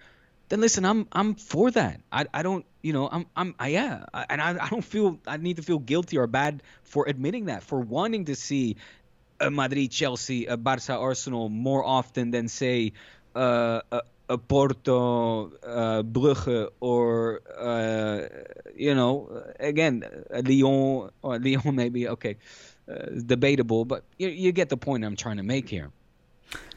[0.50, 2.02] then listen, I'm I'm for that.
[2.12, 5.38] I, I don't you know I'm I'm I, yeah, and I, I don't feel I
[5.38, 8.78] need to feel guilty or bad for admitting that for wanting to see
[9.40, 12.94] a Madrid, Chelsea, a Barca, Arsenal more often than say
[13.36, 18.22] uh, a, a Porto, uh, Brugge, or uh,
[18.76, 22.38] you know again a Lyon or Lyon maybe okay
[22.88, 25.90] uh, debatable, but you, you get the point I'm trying to make here.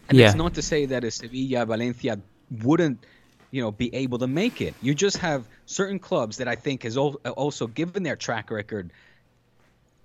[0.08, 0.26] And yeah.
[0.26, 2.20] it's not to say that a Sevilla, Valencia
[2.62, 3.04] wouldn't
[3.50, 4.74] you know be able to make it.
[4.80, 8.92] You just have certain clubs that I think has also given their track record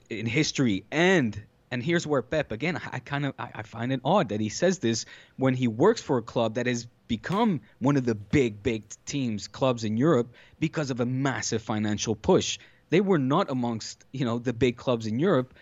[0.10, 4.30] in history and and here's where Pep again I, kind of I, find it odd
[4.30, 5.06] that he says this
[5.38, 9.48] when he works for a club that has become one of the big big teams
[9.48, 12.60] clubs in Europe because of a massive financial push.
[12.90, 15.54] They were not amongst you know the big clubs in Europe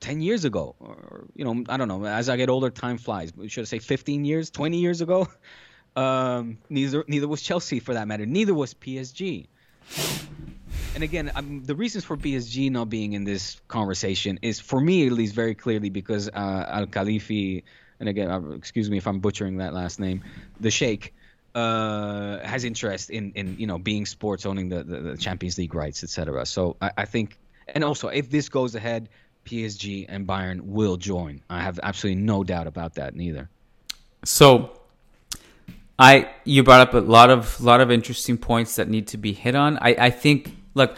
[0.00, 3.32] 10 years ago or you know I don't know as I get older time flies.
[3.34, 5.28] We should I say 15 years, 20 years ago?
[5.96, 8.26] Um, neither neither was Chelsea for that matter.
[8.26, 9.46] Neither was PSG.
[10.94, 15.06] And again, um, the reasons for PSG not being in this conversation is, for me
[15.06, 17.64] at least, very clearly because uh, Al Khalifi,
[17.98, 20.22] and again, uh, excuse me if I'm butchering that last name,
[20.60, 21.12] the Sheikh,
[21.54, 25.74] uh, has interest in, in you know beIN Sports, owning the, the, the Champions League
[25.74, 26.46] rights, etc.
[26.46, 29.08] So I, I think, and also if this goes ahead,
[29.44, 31.42] PSG and Bayern will join.
[31.50, 33.48] I have absolutely no doubt about that, neither.
[34.24, 34.80] So
[35.98, 39.32] I you brought up a lot of lot of interesting points that need to be
[39.32, 39.78] hit on.
[39.78, 40.96] I I think look,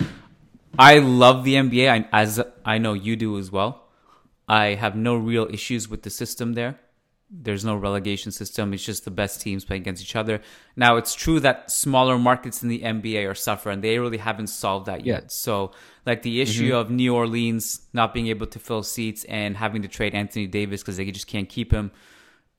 [0.78, 3.82] I love the NBA I, as I know you do as well.
[4.48, 6.78] I have no real issues with the system there.
[7.28, 8.72] There's no relegation system.
[8.72, 10.40] It's just the best teams playing against each other.
[10.76, 13.80] Now it's true that smaller markets in the NBA are suffering.
[13.80, 15.32] They really haven't solved that yet.
[15.32, 15.72] So
[16.06, 16.76] like the issue mm-hmm.
[16.76, 20.82] of New Orleans not being able to fill seats and having to trade Anthony Davis
[20.82, 21.90] because they just can't keep him.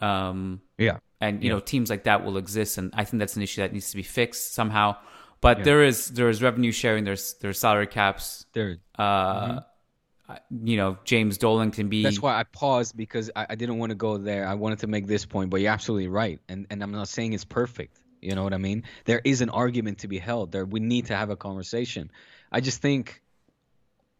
[0.01, 1.55] Um, yeah and you yeah.
[1.55, 3.95] know teams like that will exist and i think that's an issue that needs to
[3.95, 4.95] be fixed somehow
[5.41, 5.63] but yeah.
[5.63, 10.67] there is there is revenue sharing there's there's salary caps there uh mm-hmm.
[10.67, 13.91] you know james dolan can be that's why i paused because I, I didn't want
[13.91, 16.83] to go there i wanted to make this point but you're absolutely right and and
[16.83, 20.07] i'm not saying it's perfect you know what i mean there is an argument to
[20.07, 22.11] be held there we need to have a conversation
[22.51, 23.21] i just think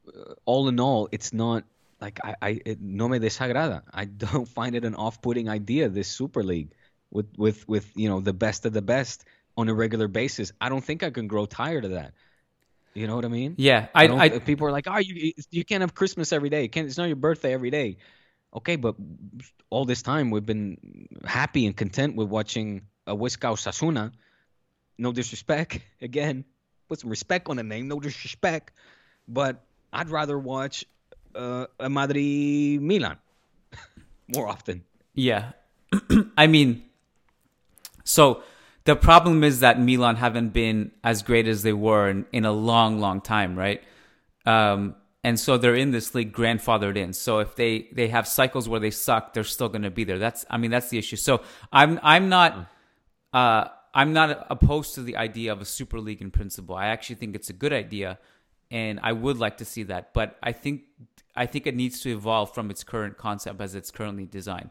[0.08, 1.64] uh, all in all it's not
[2.00, 3.82] like I, I it no me desagrada.
[3.92, 5.90] I don't find it an off-putting idea.
[5.90, 6.72] This Super League,
[7.12, 10.52] with with with you know the best of the best on a regular basis.
[10.62, 12.14] I don't think I can grow tired of that.
[12.94, 13.56] You know what I mean?
[13.58, 16.68] Yeah, I, I, I people are like, oh, you you can't have Christmas every day.
[16.68, 17.98] Can't, it's not your birthday every day.
[18.56, 18.96] Okay, but
[19.70, 24.14] all this time we've been happy and content with watching a Huesca Osasuna.
[24.98, 26.44] No disrespect, again,
[26.90, 27.88] put some respect on the name.
[27.88, 28.74] No disrespect,
[29.28, 30.86] but I'd rather watch
[31.36, 33.18] uh, a Madrid Milan
[34.28, 34.84] more often.
[35.14, 35.52] Yeah,
[36.38, 36.87] I mean,
[38.08, 38.44] so
[38.86, 42.54] the problem is that Milan haven't been as great as they were in, in a
[42.54, 43.84] long, long time, right?
[44.46, 47.12] Um, and so they're in this league grandfathered in.
[47.12, 50.20] So if they they have cycles where they suck, they're still going to be there.
[50.20, 51.18] That's I mean that's the issue.
[51.18, 51.42] So
[51.74, 52.70] I'm I'm not
[53.34, 56.76] uh, I'm not opposed to the idea of a super league in principle.
[56.76, 58.20] I actually think it's a good idea,
[58.72, 60.14] and I would like to see that.
[60.14, 60.84] But I think
[61.36, 64.70] I think it needs to evolve from its current concept as it's currently designed.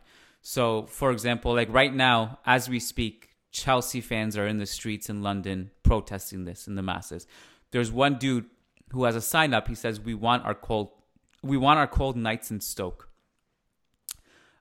[0.48, 5.10] So, for example, like right now, as we speak, Chelsea fans are in the streets
[5.10, 7.26] in London protesting this in the masses.
[7.72, 8.44] There's one dude
[8.92, 9.66] who has a sign up.
[9.66, 10.90] He says, "We want our cold,
[11.42, 13.08] we want our cold nights in Stoke."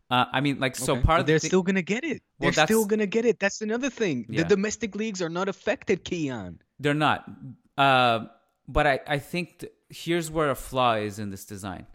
[0.09, 1.01] Uh, I mean, like, so Okay.
[1.03, 2.23] part But of they're the still gonna get it.
[2.39, 3.39] Well, they're still gonna get it.
[3.39, 4.25] That's another thing.
[4.27, 4.41] Yeah.
[4.41, 6.57] The domestic leagues are not affected, Kiyan.
[6.79, 7.29] They're not.
[7.77, 8.25] Uh,
[8.67, 11.85] but I, I think th- here's where a flaw is in this design.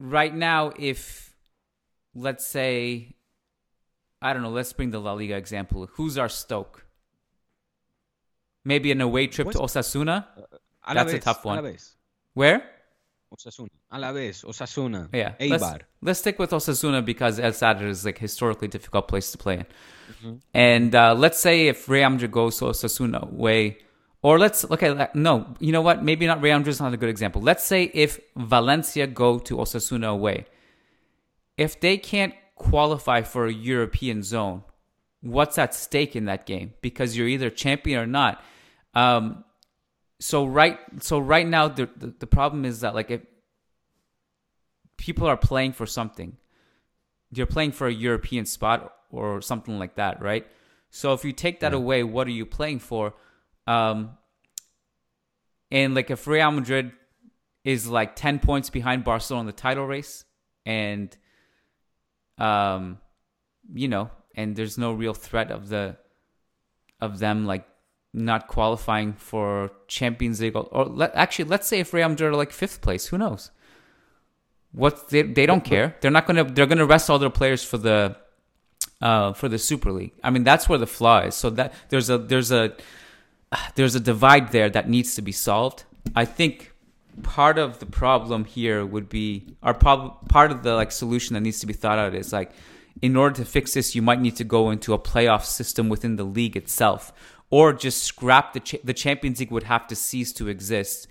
[0.00, 1.33] Right now, if
[2.14, 3.14] let's say,
[4.22, 5.88] I don't know, let's bring the La Liga example.
[5.94, 6.86] Who's our Stoke?
[8.64, 10.26] Maybe an away trip to Osasuna.
[10.36, 11.58] Uh, uh, That's a tough one.
[11.58, 11.94] Alaves.
[12.32, 12.64] Where?
[13.34, 13.68] Osasuna.
[13.92, 14.44] Alaves.
[14.44, 15.08] Osasuna.
[15.12, 15.50] Yeah, Eibar.
[15.50, 19.54] let's, let's stick with Osasuna because El Sadar is like historically difficult place to play
[19.54, 19.66] in.
[20.12, 20.34] Mm-hmm.
[20.54, 23.78] And uh, let's say if Real Madrid goes to Osasuna away,
[24.22, 26.02] or let's okay, no, you know what?
[26.02, 27.42] Maybe not Real Madrid is not a good example.
[27.42, 30.46] Let's say if Valencia go to Osasuna away,
[31.56, 34.62] if they can't qualify for a European zone,
[35.20, 36.74] what's at stake in that game?
[36.80, 38.42] Because you're either champion or not.
[38.94, 39.44] Um,
[40.20, 43.22] so right, so right now the, the the problem is that like if
[44.96, 46.36] people are playing for something.
[47.30, 50.46] You're playing for a European spot or something like that, right?
[50.90, 53.14] So if you take that away, what are you playing for?
[53.66, 54.16] Um,
[55.70, 56.92] and like if Real Madrid
[57.64, 60.24] is like 10 points behind Barcelona in the title race
[60.64, 61.16] and
[62.38, 62.98] um
[63.72, 65.96] you know, and there's no real threat of the
[67.00, 67.66] of them like
[68.12, 72.36] not qualifying for Champions League or, or let, actually let's say if Real Madrid are
[72.36, 73.50] like 5th place, who knows?
[74.72, 75.96] What they they don't care.
[76.00, 78.16] They're not gonna they're gonna rest all their players for the
[79.00, 80.12] uh for the Super League.
[80.22, 81.34] I mean that's where the flaw is.
[81.34, 82.74] So that there's a there's a
[83.76, 85.84] there's a divide there that needs to be solved.
[86.14, 86.73] I think
[87.22, 91.40] part of the problem here would be or prob- part of the like solution that
[91.40, 92.52] needs to be thought out is like
[93.02, 96.16] in order to fix this you might need to go into a playoff system within
[96.16, 97.12] the league itself
[97.50, 101.06] or just scrap the cha- the Champions League would have to cease to exist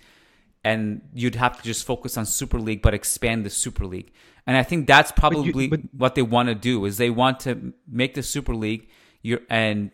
[0.62, 4.12] and you'd have to just focus on Super League but expand the Super League.
[4.46, 7.72] And I think that's probably but- what they want to do is they want to
[7.88, 8.88] make the Super League
[9.22, 9.90] you and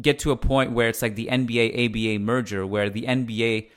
[0.00, 3.70] get to a point where it's like the NBA ABA merger where the NBA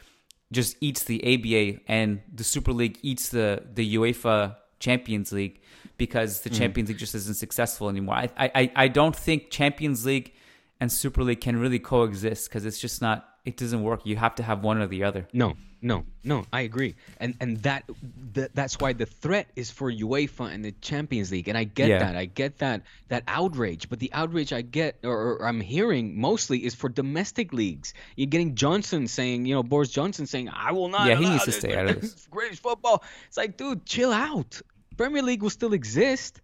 [0.52, 5.62] just eats the ABA and the Super League eats the the UEFA Champions League
[5.98, 6.60] because the mm-hmm.
[6.60, 8.16] Champions League just isn't successful anymore.
[8.16, 10.34] I I I don't think Champions League
[10.80, 14.02] and Super League can really coexist because it's just not it doesn't work.
[14.06, 15.28] You have to have one or the other.
[15.34, 16.46] No, no, no.
[16.54, 17.90] I agree, and and that,
[18.34, 21.90] that that's why the threat is for UEFA and the Champions League, and I get
[21.90, 22.00] Yeah.
[22.00, 22.16] that.
[22.16, 26.64] I get that that outrage, but the outrage I get or, or I'm hearing mostly
[26.64, 27.94] is for domestic leagues.
[28.16, 31.46] You're getting Johnson saying, you know, Boris Johnson saying, "I will not." Yeah, he needs
[31.46, 32.28] to stay out of this.
[32.28, 33.04] British football.
[33.28, 34.62] It's like, dude, chill out.
[34.98, 36.42] Premier League will still exist.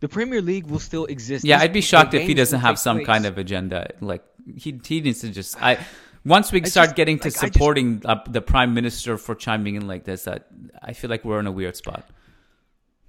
[0.00, 1.44] The Premier League will still exist.
[1.44, 3.06] Yeah, I'd be shocked if he doesn't have some place.
[3.06, 3.86] kind of agenda.
[4.00, 4.24] Like
[4.56, 5.78] he he needs to just I
[6.24, 9.74] once we start just- getting to like, just- supporting uh, the prime minister for chiming
[9.74, 10.46] in like this, that
[10.80, 12.08] I feel like we're in a weird spot.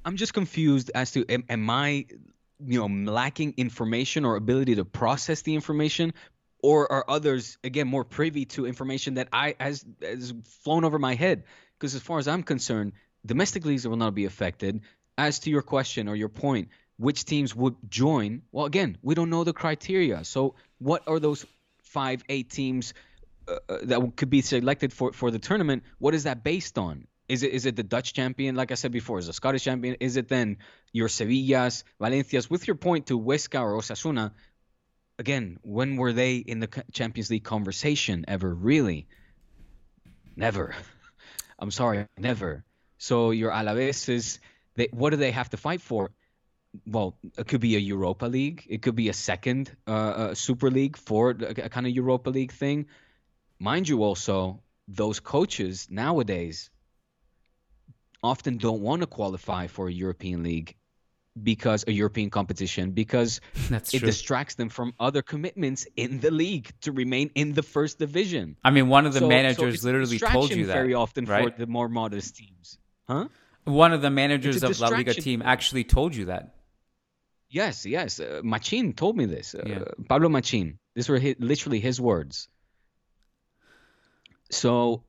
[0.06, 2.06] I'm just confused as to am, am I,
[2.66, 6.14] you know, lacking information or ability to process the information,
[6.62, 11.16] or are others again more privy to information that I has has flown over my
[11.16, 11.44] head?
[11.80, 12.94] Because as far as I'm concerned,
[13.26, 14.82] domestic leagues will not be affected.
[15.18, 18.42] As to your question or your point, which teams would join?
[18.52, 20.24] Well, again, we don't know the criteria.
[20.24, 21.46] So, what are those
[21.84, 22.94] five, eight teams
[23.48, 25.84] uh, uh, that could be selected for for the tournament?
[26.00, 27.08] What is that based on?
[27.30, 29.96] Is it is it the Dutch champion, like I said before, is the Scottish champion?
[30.00, 30.58] Is it then
[30.92, 32.50] your Sevillas, Valencias?
[32.50, 34.32] With your point to Huesca or Osasuna,
[35.18, 38.54] again, when were they in the Champions League conversation ever?
[38.54, 39.08] Really?
[40.36, 40.76] Never.
[41.60, 42.66] I'm sorry, never.
[42.98, 44.40] So your Alaveses,
[44.76, 46.12] they, what do they have to fight for?
[46.88, 48.66] Well, it could be a Europa League.
[48.68, 52.30] It could be a second uh, uh, Super League for a, a kind of Europa
[52.30, 52.88] League thing.
[53.60, 56.70] Mind you, also those coaches nowadays
[58.22, 60.76] often don't want to qualify for a European league
[61.42, 64.08] because a European competition because That's it true.
[64.08, 68.56] distracts them from other commitments in the league to remain in the first division.
[68.64, 70.74] I mean, one of the So- so managers a literally told you that.
[70.74, 71.52] very often right?
[71.54, 73.28] for the more modest teams, huh?
[73.66, 76.56] One of the managers of La Liga team actually told you that.
[77.54, 78.20] Yes, yes.
[78.20, 79.54] Uh, Machin told me this.
[79.54, 79.84] Uh, Yeah.
[80.10, 80.80] Pablo Machin.
[80.96, 82.48] These were his, literally his words.
[84.50, 85.04] So,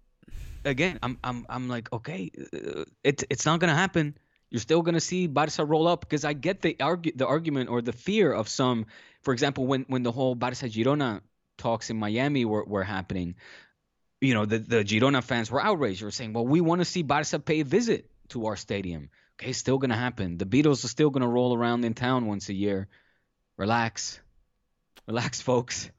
[0.65, 4.17] again, I'm I'm I'm like, okay, uh, it's it's not gonna happen.
[4.51, 7.81] You're still gonna see Barca roll up because I get the argu- the argument or
[7.83, 8.87] the fear of some.
[9.23, 11.23] For example, when when the whole Barca Girona
[11.57, 13.37] talks in Miami were, were happening,
[14.21, 16.01] you know, the the Girona fans were outraged.
[16.03, 19.09] They were saying, well, we want to see Barca pay a visit to our stadium.
[19.45, 20.39] Okay, still gonna happen.
[20.39, 22.89] The Beatles are still gonna roll around in town once a year.
[23.59, 24.19] Relax,
[25.07, 25.91] relax, folks.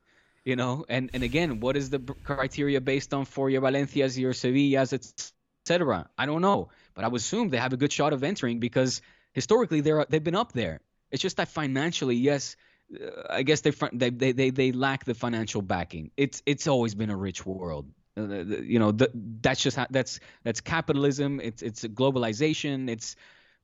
[0.43, 4.33] You know, and and again, what is the criteria based on for your Valencias, your
[4.33, 6.09] Sevillas, etc.
[6.17, 9.03] I don't know, but I would assume they have a good shot of entering because
[9.33, 10.81] historically they're they've been up there.
[11.11, 12.55] It's just that financially, yes,
[12.99, 16.09] uh, I guess they they they, they lack the financial backing.
[16.17, 17.85] It's it's always been a rich world.
[18.17, 19.11] Uh, the- the- you know, th-
[19.41, 21.39] that's just how, that's that's capitalism.
[21.41, 22.89] It's it's globalization.
[22.89, 23.15] It's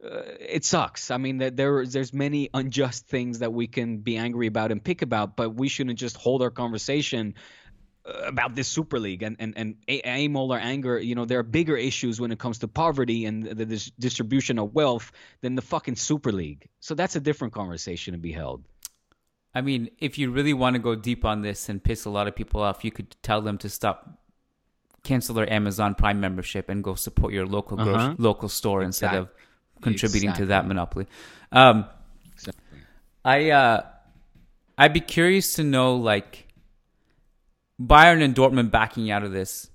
[0.03, 1.11] uh, it sucks.
[1.11, 4.83] I mean, that there there's many unjust things that we can be angry about and
[4.83, 7.35] pick about, but we shouldn't just hold our conversation
[8.05, 10.99] uh, about this Super League and and and aim all our anger.
[10.99, 14.59] You know, there are bigger issues when it comes to poverty and the dis- distribution
[14.59, 16.67] of wealth than the fucking Super League.
[16.79, 18.63] So that's a different conversation to be held.
[19.53, 22.27] I mean, if you really want to go deep on this and piss a lot
[22.27, 24.20] of people off, you could tell them to stop,
[25.03, 28.15] cancel their Amazon Prime membership, and go support your local Uh-huh.
[28.17, 31.07] local store instead of Exact- contributing to that monopoly.
[31.51, 31.85] Um,
[32.33, 32.79] Exactly.
[33.25, 33.81] I uh,
[34.77, 36.47] I'd be curious to know like
[37.81, 39.69] Bayern and Dortmund backing out of this.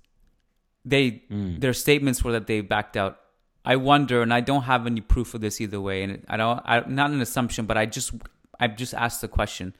[0.85, 3.18] They their statements were that they backed out.
[3.64, 6.61] I wonder, and I don't have any proof of this either way, and I don't.
[6.64, 8.12] I, not an assumption, but I just
[8.61, 9.74] I've just asked the question.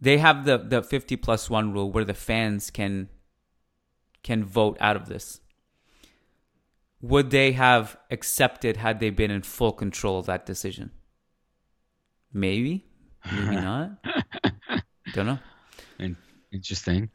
[0.00, 3.08] They have the the fifty plus one rule where the fans can
[4.22, 5.40] can vote out of this.
[7.02, 10.90] Would they have accepted had they been in full control of that decision?
[12.32, 12.84] Maybe,
[13.32, 13.92] maybe not.
[15.14, 15.38] Don't know.
[16.52, 17.10] Interesting.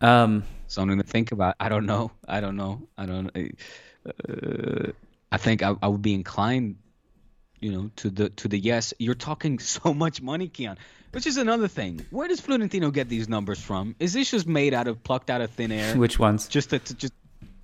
[0.00, 1.56] Um, Something to think about.
[1.58, 2.10] I don't know.
[2.26, 2.88] I don't know.
[2.96, 3.30] I don't.
[3.36, 4.92] Uh,
[5.32, 6.76] I think I, I would be inclined,
[7.60, 8.94] you know, to the to the yes.
[8.98, 10.76] You're talking so much money, Kiyan.
[11.12, 12.04] Which is another thing.
[12.10, 13.96] Where does Florentino get these numbers from?
[13.98, 15.96] Is this just made out of plucked out of thin air?
[15.96, 16.48] which ones?
[16.48, 17.14] just to, to just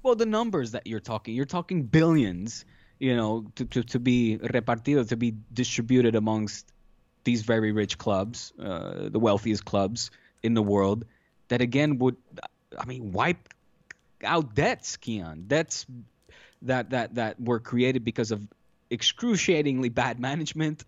[0.05, 2.65] well the numbers that you're talking you're talking billions
[3.01, 6.73] you know to, to, to be repartido to be distributed amongst
[7.25, 10.11] these very rich clubs uh, the wealthiest clubs
[10.43, 11.05] in the world
[11.49, 12.17] that again would
[12.79, 13.49] i mean wipe
[14.23, 15.87] out debts Kiyan debts
[16.63, 18.47] that that that were created because of
[18.95, 20.85] excruciatingly bad management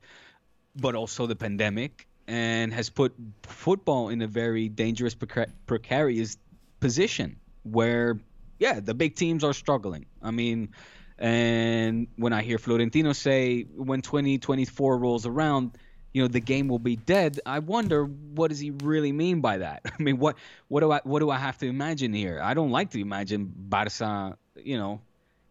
[0.74, 6.38] but also the pandemic and has put football in a very dangerous preca- precarious
[6.80, 8.18] position where
[8.58, 10.06] yeah the big teams are struggling.
[10.22, 10.70] I mean
[11.18, 15.72] and when i hear florentino say when 2024 rolls around
[16.12, 19.58] you know the game will be dead i wonder what does he really mean by
[19.58, 19.80] that?
[19.98, 20.36] I mean what
[20.68, 22.40] what do i what do i have to imagine here?
[22.42, 25.00] I don't like to imagine barca you know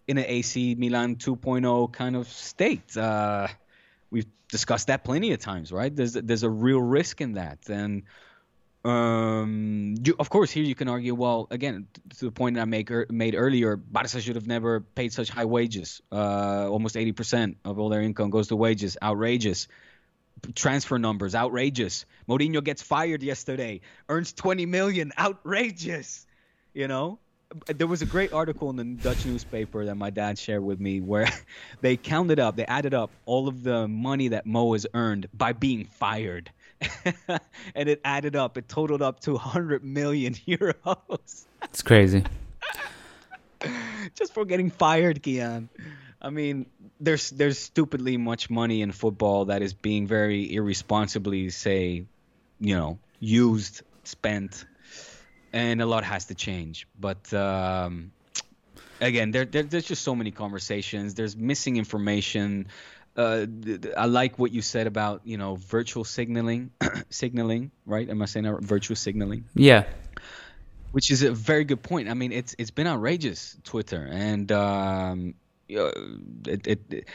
[0.07, 3.47] in an ac milan 2.0 kind of state uh
[4.11, 8.03] we've discussed that plenty of times right there's there's a real risk in that and
[8.85, 11.15] um, you, of course, here you can argue.
[11.15, 11.87] Well, again,
[12.17, 15.29] to the point that I make er, made earlier, Barca should have never paid such
[15.29, 16.03] high wages.
[16.11, 18.95] Uh, almost 80% of all their income goes to wages.
[19.01, 19.67] Outrageous.
[20.53, 22.05] Transfer numbers, outrageous.
[22.29, 26.27] Mourinho gets fired yesterday, earns 20 million, outrageous.
[26.73, 27.17] You know,
[27.67, 31.01] there was a great article in the Dutch newspaper that my dad shared with me
[31.01, 31.29] where
[31.81, 35.53] they counted up, they added up all of the money that Mo has earned by
[35.53, 36.51] being fired.
[37.75, 38.57] and it added up.
[38.57, 42.23] It totaled up to 100 million euros It's crazy.
[44.15, 45.69] just for getting fired, Kiyan.
[46.21, 46.65] I mean,
[46.99, 52.05] there's there's stupidly much money in football that is being very irresponsibly, say,
[52.59, 54.65] you know, used, spent,
[55.55, 56.87] and a lot has to change.
[56.99, 58.11] But um,
[59.01, 61.15] again, there, there there's just so many conversations.
[61.15, 62.67] There's missing information.
[63.17, 63.45] Uh,
[63.97, 66.71] I like what you said about you know virtual signaling,
[67.09, 68.09] signaling, right?
[68.09, 68.61] Am I saying that?
[68.61, 69.85] Virtual signaling Yeah.
[70.91, 72.09] which is a very good point.
[72.09, 75.33] I mean, it's it's been outrageous Twitter, and um,
[75.75, 75.91] uh,
[76.47, 77.07] it, it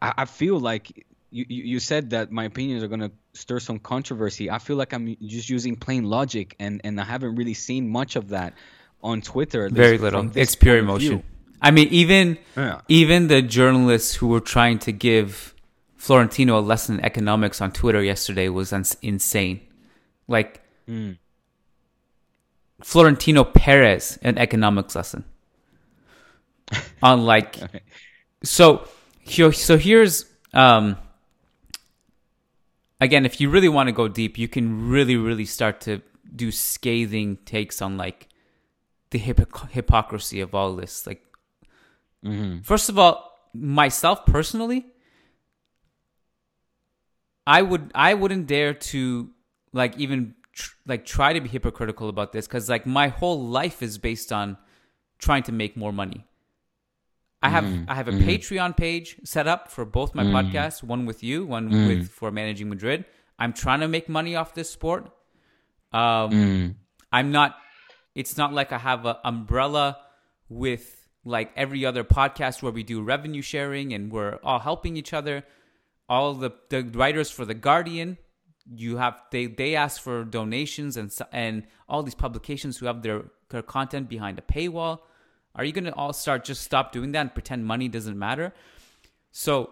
[0.00, 4.50] I feel like you, you said that my opinions are going to stir some controversy.
[4.50, 8.16] I feel like I'm just using plain logic, and and I haven't really seen much
[8.16, 8.54] of that
[9.02, 9.68] on Twitter.
[9.68, 10.30] Very little.
[10.34, 11.10] It's pure point of view.
[11.12, 11.26] emotion.
[11.60, 12.80] I mean, even Yeah.
[12.88, 15.54] even the journalists who were trying to give
[15.96, 18.72] Florentino a lesson in economics on Twitter yesterday was
[19.02, 19.60] insane.
[20.28, 21.12] Like Hmm.
[22.82, 25.24] Florentino Perez, an economics lesson.
[27.02, 27.56] on like,
[28.42, 28.86] so
[29.52, 30.24] so here's
[30.54, 30.96] um,
[33.02, 36.00] again, if you really want to go deep, you can really, really start to
[36.34, 38.28] do scathing takes on like
[39.10, 41.06] the hypoc- hypocrisy of all this.
[41.06, 41.22] Like,
[42.24, 42.60] mm-hmm.
[42.60, 44.86] first of all, myself personally,
[47.46, 49.30] I would I wouldn't dare to
[49.72, 53.82] like even tr- like try to be hypocritical about this because like my whole life
[53.82, 54.56] is based on
[55.18, 56.24] trying to make more money.
[57.42, 57.90] I have mm-hmm.
[57.90, 58.28] I have a mm-hmm.
[58.28, 60.36] Patreon page set up for both my mm-hmm.
[60.36, 63.04] podcasts, one with you, one with for managing Madrid.
[63.38, 65.06] I'm trying to make money off this sport.
[65.92, 66.74] Um, mm.
[67.10, 67.56] I'm not.
[68.14, 69.98] It's not like I have an umbrella
[70.48, 75.12] with like every other podcast where we do revenue sharing and we're all helping each
[75.12, 75.44] other.
[76.08, 78.18] All the the writers for the Guardian,
[78.72, 83.24] you have they they ask for donations and and all these publications who have their
[83.50, 85.00] their content behind a paywall.
[85.54, 88.52] Are you going to all start just stop doing that and pretend money doesn't matter?
[89.30, 89.68] So,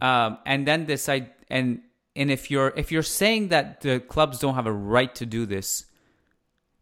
[0.00, 1.80] um, and then this I and
[2.14, 5.46] and if you're if you're saying that the clubs don't have a right to do
[5.46, 5.86] this,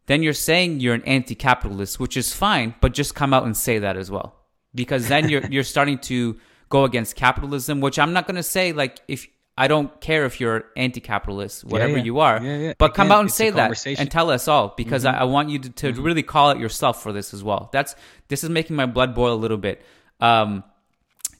[0.07, 3.79] then you're saying you're an anti-capitalist, which is fine, but just come out and say
[3.79, 4.35] that as well,
[4.75, 6.37] because then you're you're starting to
[6.69, 9.27] go against capitalism, which I'm not going to say like if
[9.57, 12.03] I don't care if you're anti-capitalist, whatever yeah.
[12.03, 12.73] you are, Yeah, yeah.
[12.77, 13.71] but come out and say that.
[13.71, 14.01] Mm-hmm.
[14.01, 17.01] and tell us all because I, I want you to, to really call it yourself
[17.01, 17.69] for this as well.
[17.73, 17.95] That's
[18.27, 19.83] this is making my blood boil a little bit.
[20.19, 20.63] Um,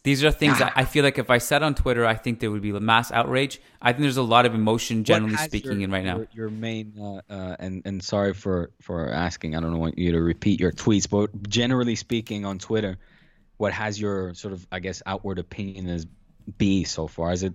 [0.04, 2.50] these are things that I feel like if I said on Twitter, I think there
[2.50, 3.60] would be a mass outrage.
[3.82, 6.18] I think there's a lot of emotion, generally speaking, your- in right now.
[6.18, 9.56] Your, your main uh, uh, and and sorry for for asking.
[9.56, 12.98] I don't want you to repeat your tweets, but generally speaking, on Twitter,
[13.58, 16.08] what has your sort of I guess outward opinion is
[16.58, 17.34] be so far?
[17.34, 17.54] Is it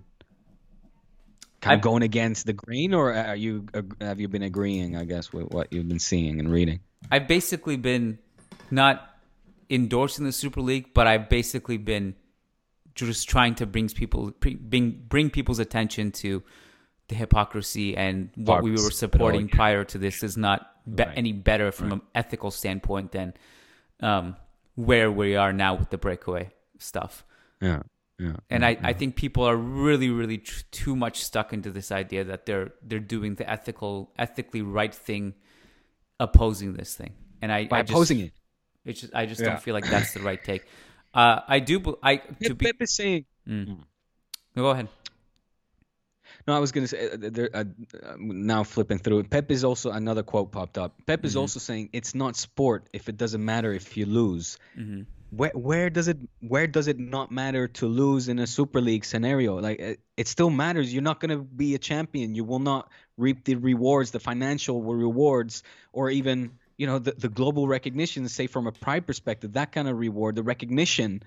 [1.63, 3.65] kind of going against the grain, or are you
[4.01, 4.97] have you been agreeing?
[4.97, 6.81] I guess with what you've been seeing and reading.
[7.11, 8.19] I've basically been
[8.69, 9.09] not
[9.69, 12.15] endorsing the Super League, but I've basically been
[12.95, 16.43] just trying to bring people bring bring people's attention to
[17.07, 19.55] the hypocrisy and what we were supporting yeah.
[19.55, 21.17] prior to this is not be- Right.
[21.17, 23.33] any better from an ethical standpoint than
[23.99, 24.35] um,
[24.75, 27.25] where we are now with the breakaway stuff.
[27.61, 27.83] Yeah,
[28.19, 28.35] yeah.
[28.49, 32.23] And I, I think people are really, really tr- too much stuck into this idea
[32.25, 35.33] that they're they're doing the ethical, ethically right thing,
[36.19, 37.13] opposing this thing.
[37.41, 38.31] And I, by I just, opposing it.
[38.85, 39.49] it's just, I just Yeah.
[39.49, 40.65] don't feel like that's the right take.
[41.13, 41.97] Uh, I do.
[42.01, 42.65] I to Pep, be.
[42.65, 43.25] Pep is saying
[44.55, 44.87] Go ahead.
[46.47, 47.63] No, I was gonna say uh, there, uh,
[48.03, 49.29] uh, now flipping through it.
[49.29, 50.95] Pep is also another quote popped up.
[51.05, 54.57] Pep is also saying it's not sport if it doesn't matter if you lose.
[55.35, 59.03] Where where does it where does it not matter to lose in a Super League
[59.03, 59.59] scenario?
[59.59, 60.93] Like it, it still matters.
[60.93, 62.35] You're not gonna be a champion.
[62.35, 67.29] You will not reap the rewards, the financial rewards, or even you know the, the
[67.29, 68.27] global recognition.
[68.29, 71.23] Say from a pride perspective, that kind of reward, the recognition.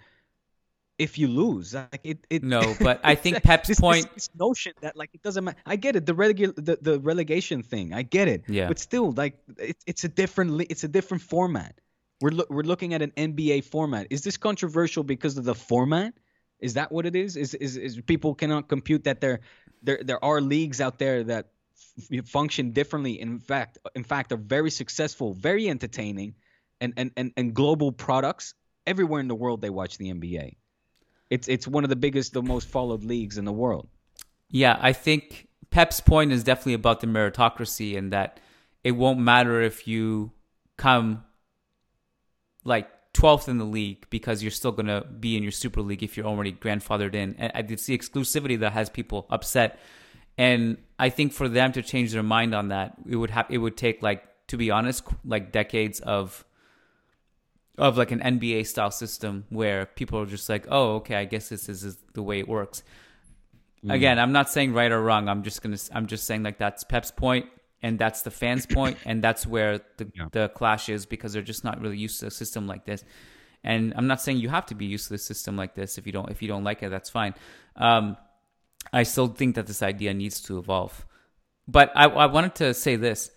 [0.98, 4.30] If you lose, like it, it No, but I think Pep's this, point- This, this
[4.34, 5.59] notion that like it doesn't matter.
[5.66, 6.07] I get it.
[6.07, 7.92] The relega- the, the relegation thing.
[7.92, 8.44] I get it.
[8.48, 8.68] Yeah.
[8.68, 11.78] But still, like it, it's a different it's a different format.
[12.20, 14.06] We're lo- we're looking at an NBA format.
[14.10, 16.14] Is this controversial because of the format?
[16.60, 17.36] Is that what it is?
[17.36, 19.40] Is is, is people cannot compute that there
[19.82, 21.50] there there are leagues out there that
[22.10, 23.20] f- function differently.
[23.20, 26.34] In fact, in fact, are very successful, very entertaining,
[26.80, 28.54] and and and, and global products
[28.86, 29.60] everywhere in the world.
[29.60, 30.56] They watch the NBA.
[31.28, 33.88] It's it's one of the biggest, the most followed leagues in the world.
[34.48, 38.40] Yeah, I think Pep's point is definitely about the meritocracy and that
[38.84, 40.32] it won't matter if you
[40.76, 41.24] come
[42.66, 46.02] like 12th in the league because you're still going to be in your Super League
[46.02, 47.34] if you're already grandfathered in.
[47.38, 49.78] And it's the exclusivity that has people upset.
[50.36, 53.58] And I think for them to change their mind on that, it would have it
[53.58, 56.44] would take like to be honest, like decades of
[57.78, 61.48] of like an NBA style system where people are just like, "Oh, okay, I guess
[61.48, 62.82] this is, is the way it works."
[63.84, 63.94] Mm.
[63.94, 65.28] Again, I'm not saying right or wrong.
[65.28, 65.78] I'm just gonna.
[65.92, 67.46] I'm just saying like that's Pep's point,
[67.87, 71.62] and that's the fans' point, and that's where the the clash is because they're just
[71.62, 73.05] not really used to a system like this.
[73.62, 75.97] And I'm not saying you have to be used to the system like this.
[75.97, 77.34] If you don't, if you don't like it, that's fine.
[77.76, 78.16] Um,
[78.93, 81.07] I still think that this idea needs to evolve.
[81.68, 83.30] But I, I wanted to say this.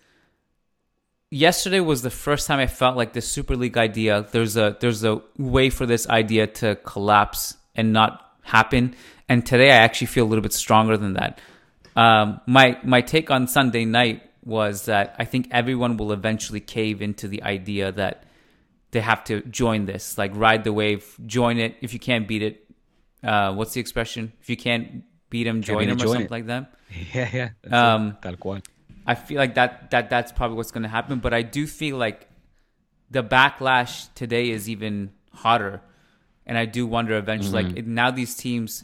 [1.30, 4.26] Yesterday was the first time I felt like the Super League idea.
[4.32, 8.96] There's a there's a way for this idea to collapse and not happen.
[9.28, 11.40] And today I actually feel a little bit stronger than that.
[11.94, 17.02] Um, my my take on Sunday night was that I think everyone will eventually cave
[17.02, 18.24] into the idea that
[18.90, 21.76] they have to join this, like ride the wave, join it.
[21.80, 22.66] If you can't beat it,
[23.22, 24.32] uh, what's the expression?
[24.40, 26.30] If you can't beat them, join them, or something it.
[26.30, 26.72] like that.
[27.14, 27.94] Yeah, yeah.
[27.94, 28.18] Um.
[28.20, 28.62] Tal cual.
[29.06, 31.20] I feel like that that that's probably what's going to happen.
[31.20, 32.28] But I do feel like
[33.10, 35.82] the backlash today is even hotter,
[36.46, 37.62] and I do wonder eventually.
[37.62, 38.82] Like now, these teams,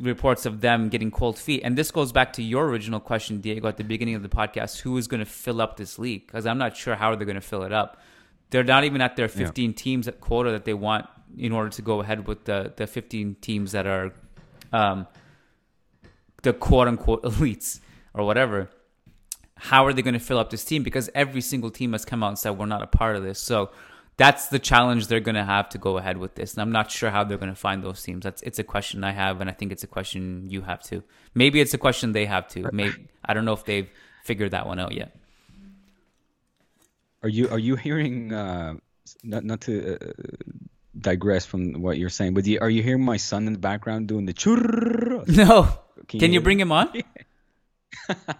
[0.00, 1.62] reports of them getting cold feet.
[1.64, 4.80] And this goes back to your original question, Diego, at the beginning of the podcast:
[4.80, 6.26] Who is going to fill up this league?
[6.26, 8.00] Because I'm not sure how they're going to fill it up.
[8.50, 9.74] They're not even at their 15 yeah.
[9.76, 13.36] teams at quota that they want in order to go ahead with the the 15
[13.40, 14.12] teams that are
[14.72, 15.06] um,
[16.42, 17.80] the quote unquote elites
[18.14, 18.70] or whatever.
[19.60, 20.84] How are they going to fill up this team?
[20.84, 23.40] Because every single team has come out and said we're not a part of this.
[23.40, 23.70] So
[24.18, 26.52] that's the challenge they're going to have to go ahead with this.
[26.52, 28.24] And I'm not sure how they're going to find those teams.
[28.24, 31.02] That's it's a question I have, and I think it's a question you have too.
[31.34, 32.68] Maybe it's a question they have too.
[32.72, 33.88] Maybe I don't know if they've
[34.24, 35.16] figured that one out yet.
[37.22, 38.32] Are you are you hearing?
[38.32, 38.74] Uh,
[39.22, 40.12] not not to uh,
[40.98, 44.08] digress from what you're saying, but you, are you hearing my son in the background
[44.08, 45.28] doing the churros?
[45.36, 45.68] No.
[46.08, 46.90] Can, Can you, you bring him on?
[48.08, 48.36] well,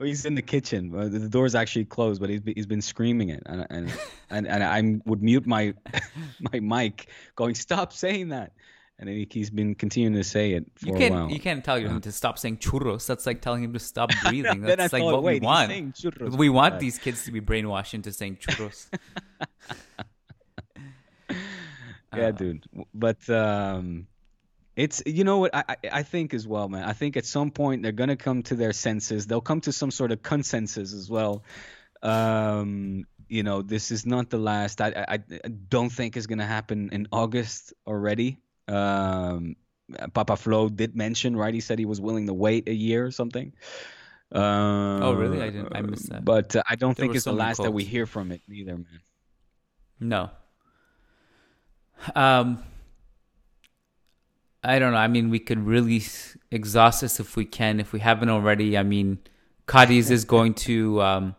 [0.00, 0.90] he's in the kitchen.
[0.90, 3.92] The door's actually closed, but he's been, he's been screaming it, and and
[4.30, 5.74] and, and I would mute my
[6.52, 8.52] my mic, going, "Stop saying that."
[8.98, 11.30] And he, he's been continuing to say it for you can't, a while.
[11.30, 13.06] You can't tell him to stop saying churros.
[13.06, 14.62] That's like telling him to stop breathing.
[14.62, 16.02] That's like what we want.
[16.18, 18.88] We want these kids to be brainwashed into saying churros.
[22.14, 22.64] yeah, uh, dude.
[22.94, 24.06] But um,
[24.76, 26.84] it's you know what I I think as well, man.
[26.84, 29.26] I think at some point they're gonna come to their senses.
[29.26, 31.42] They'll come to some sort of consensus as well.
[32.02, 34.82] Um, you know, this is not the last.
[34.82, 38.38] I I, I don't think is gonna happen in August already.
[38.68, 39.56] Um,
[40.12, 41.54] Papa Flo did mention, right?
[41.54, 43.54] He said he was willing to wait a year or something.
[44.32, 45.40] Oh, really?
[45.40, 45.74] I didn't.
[45.74, 46.24] I missed that.
[46.24, 48.76] But uh, I don't there think it's the last that we hear from it either,
[48.76, 49.00] man.
[50.00, 50.30] No.
[52.14, 52.62] Um,
[54.62, 54.98] I don't know.
[54.98, 56.02] I mean, we could really
[56.50, 57.80] exhaust this if we can.
[57.80, 59.18] If we haven't already, I mean,
[59.66, 61.36] Cadiz is going to um,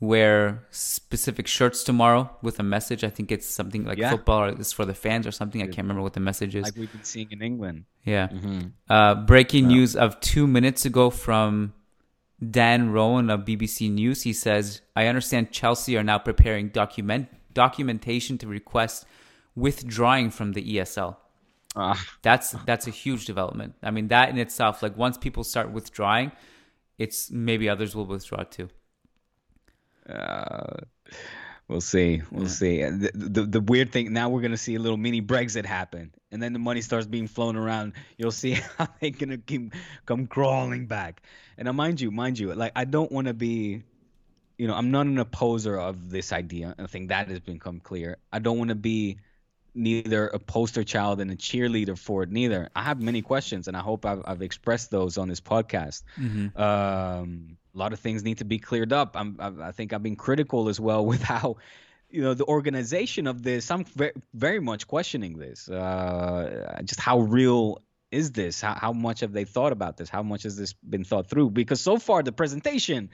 [0.00, 3.04] wear specific shirts tomorrow with a message.
[3.04, 4.10] I think it's something like yeah.
[4.10, 5.62] football or it's for the fans or something.
[5.62, 6.64] I can't remember what the message is.
[6.64, 7.84] Like we've been seeing in England.
[8.04, 8.28] Yeah.
[8.28, 8.68] Mm-hmm.
[8.88, 11.74] Uh, breaking news of two minutes ago from
[12.50, 14.22] Dan Roan of BBC News.
[14.22, 19.06] He says, I understand Chelsea are now preparing document documentation to request
[19.54, 21.16] withdrawing from the ESL.
[21.74, 23.74] Uh, that's that's a huge development.
[23.82, 26.30] I mean, that in itself, like once people start withdrawing,
[26.98, 28.68] it's maybe others will withdraw too.
[30.08, 30.76] Uh,
[31.66, 32.22] we'll see.
[32.30, 32.48] We'll yeah.
[32.48, 32.82] see.
[32.82, 36.40] The, the, the weird thing now we're gonna see a little mini Brexit happen, and
[36.40, 37.94] then the money starts being flown around.
[38.18, 39.74] You'll see how they're gonna keep
[40.06, 41.22] come crawling back.
[41.58, 43.82] And now, mind you, mind you, like I don't want to be,
[44.58, 46.74] you know, I'm not an opposer of this idea.
[46.78, 48.18] I think that has become clear.
[48.32, 49.18] I don't want to be
[49.74, 52.68] neither a poster child and a cheerleader for it neither.
[52.74, 56.02] I have many questions and i hope i've, I've expressed those on this podcast.
[56.18, 56.60] Mm-hmm.
[56.60, 59.16] um, a lot of things need to be cleared up.
[59.16, 61.56] I'm, I, I think i've been critical as well with how
[62.10, 65.68] you know the organization of this i'm very, very much questioning this.
[65.68, 67.82] Uh, just how real
[68.14, 68.60] is this?
[68.60, 70.08] How, how much have they thought about this?
[70.08, 71.50] How much has this been thought through?
[71.50, 73.10] Because so far the presentation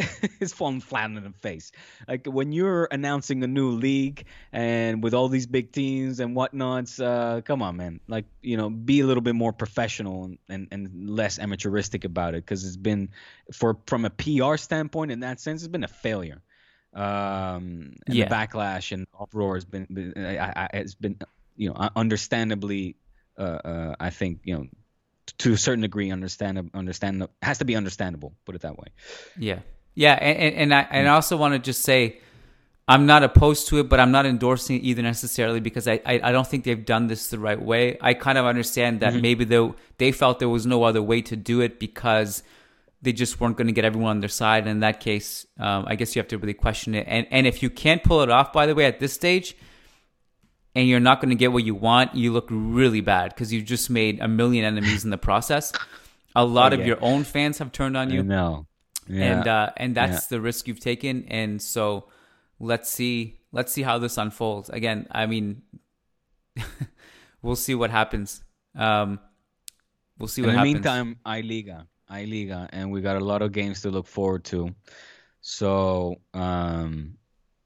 [0.40, 1.72] is falling flat on the face.
[2.08, 7.00] Like when you're announcing a new league and with all these big teams and whatnots,
[7.00, 8.00] uh, come on, man.
[8.08, 12.44] Like you know, be a little bit more professional and, and less amateuristic about it
[12.44, 13.10] because it's been
[13.52, 16.42] for from a PR standpoint in that sense, it's been a failure.
[16.92, 18.28] Um, and yeah.
[18.28, 21.18] the backlash and uproar has been, been I, I, has been
[21.56, 22.96] you know understandably
[23.38, 24.66] uh, uh, I think you know
[25.38, 28.88] to a certain degree understand understand has to be understandable put it that way
[29.38, 29.60] yeah
[29.94, 32.20] yeah, and, and I and I also want to just say
[32.90, 36.20] I'm not opposed to it, but I'm not endorsing it either necessarily because I, I,
[36.24, 37.96] I don't think they've done this the right way.
[38.00, 39.22] I kind of understand that mm-hmm.
[39.22, 42.42] maybe they they felt there was no other way to do it because
[43.00, 44.64] they just weren't going to get everyone on their side.
[44.64, 47.06] And in that case, um, I guess you have to really question it.
[47.08, 49.56] And and if you can't pull it off, by the way, at this stage,
[50.74, 53.62] and you're not going to get what you want, you look really bad because you
[53.62, 55.72] just made a million enemies in the process.
[56.34, 56.80] A lot oh, yeah.
[56.80, 58.24] of your own fans have turned on you.
[58.24, 58.66] No.
[59.10, 59.38] Yeah.
[59.38, 60.36] And uh, and that's yeah.
[60.36, 61.24] the risk you've taken.
[61.28, 62.06] And so
[62.60, 64.70] let's see let's see how this unfolds.
[64.70, 65.62] Again, I mean,
[67.42, 68.42] we'll see what happens.
[68.76, 69.18] Um,
[70.18, 70.76] we'll see what happens.
[70.76, 71.04] In the happens.
[71.04, 74.44] meantime, I Liga, I Liga, and we got a lot of games to look forward
[74.44, 74.74] to.
[75.40, 77.16] So um,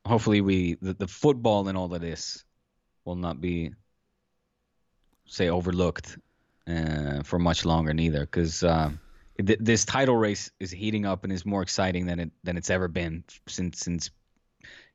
[0.07, 2.45] hopefully, we the, the football and all of this
[3.05, 3.73] will not be
[5.27, 6.17] say overlooked
[6.67, 8.65] uh, for much longer neither, because.
[8.65, 9.01] Um,
[9.39, 12.71] th- this title race is heating up and is more exciting than it than it's
[12.71, 14.11] ever been since since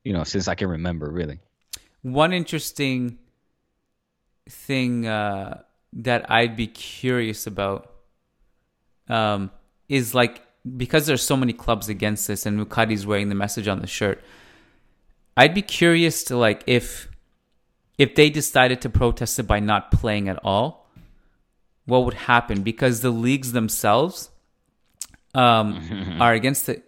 [0.04, 1.40] you know since I can remember really.
[2.02, 3.18] One interesting
[4.48, 5.62] thing uh,
[5.92, 7.92] that I'd be curious about
[9.08, 9.50] um,
[9.88, 10.42] is like
[10.76, 14.22] because there's so many clubs against this, and Mukadi's wearing the message on the shirt.
[15.36, 17.08] I'd be curious to like if
[17.98, 20.79] if they decided to protest it by not playing at all
[21.90, 24.30] what would happen because the leagues themselves
[25.34, 26.82] um, are against the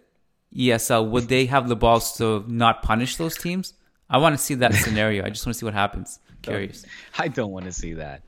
[0.55, 1.09] ESL.
[1.09, 3.73] Would they have the balls to not punish those teams?
[4.09, 5.25] I want to see that scenario.
[5.25, 6.19] I just want to see what happens.
[6.41, 6.85] Curious.
[7.17, 8.23] I don't want to see that.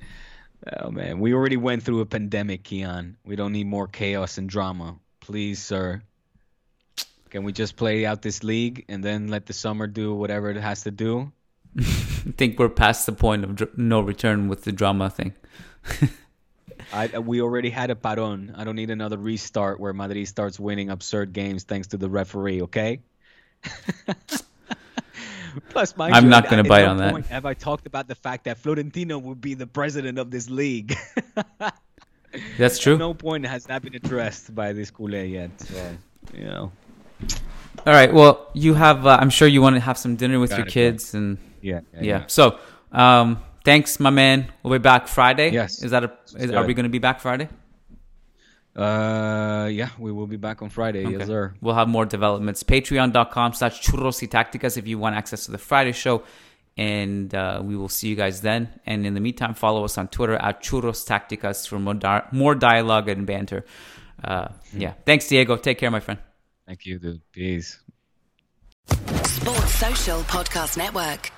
[0.77, 3.15] Oh man, we already went through a pandemic, Kiyan.
[3.25, 4.97] We don't need more chaos and drama.
[5.19, 6.01] Please, sir.
[7.29, 10.57] Can we just play out this league and then let the summer do whatever it
[10.57, 11.31] has to do?
[11.79, 11.83] I
[12.37, 15.33] think we're past the point of dr- no return with the drama thing.
[16.93, 18.57] I, we already had a paron.
[18.57, 22.61] I don't need another restart where Madrid starts winning absurd games thanks to the referee.
[22.63, 23.01] Okay.
[25.69, 27.11] Plus, mind I'm you, not gonna bite no on that.
[27.11, 30.49] point Have I talked about the fact that Florentino would be the president of this
[30.49, 30.95] league?
[32.57, 32.93] That's true.
[32.93, 35.51] At no point has that been addressed by this culé yet.
[35.61, 35.97] So,
[36.33, 36.71] you know,
[37.85, 38.13] All right.
[38.13, 39.05] Well, you have.
[39.07, 40.73] Uh, I'm sure you want to have some dinner with your Gotta go.
[40.73, 42.25] kids and yeah, yeah.
[42.27, 42.59] So,
[42.91, 44.51] um, thanks, my man.
[44.63, 45.51] We'll be back Friday.
[45.51, 45.83] Yes.
[45.83, 46.11] Is that a?
[46.37, 47.49] Is, are we going to be back Friday?
[48.75, 51.03] Uh, yeah, we will be back on Friday.
[51.03, 51.25] Yes, Okay.
[51.25, 51.55] sir.
[51.61, 52.61] We'll have more developments.
[52.63, 56.23] Patreon.com slash churros y tácticas if you want access to the Friday show.
[56.77, 58.67] And uh, we will see you guys then.
[58.85, 62.53] And in the meantime, follow us on Twitter at churros tácticas for more, di- more
[62.53, 63.63] dialogue and banter.
[64.21, 64.93] Uh, yeah.
[65.05, 65.55] Thanks, Diego.
[65.55, 66.19] Take care, my friend.
[66.67, 67.21] Thank you, dude.
[67.31, 67.79] Peace.
[68.89, 71.31] Sports Social Podcast Network.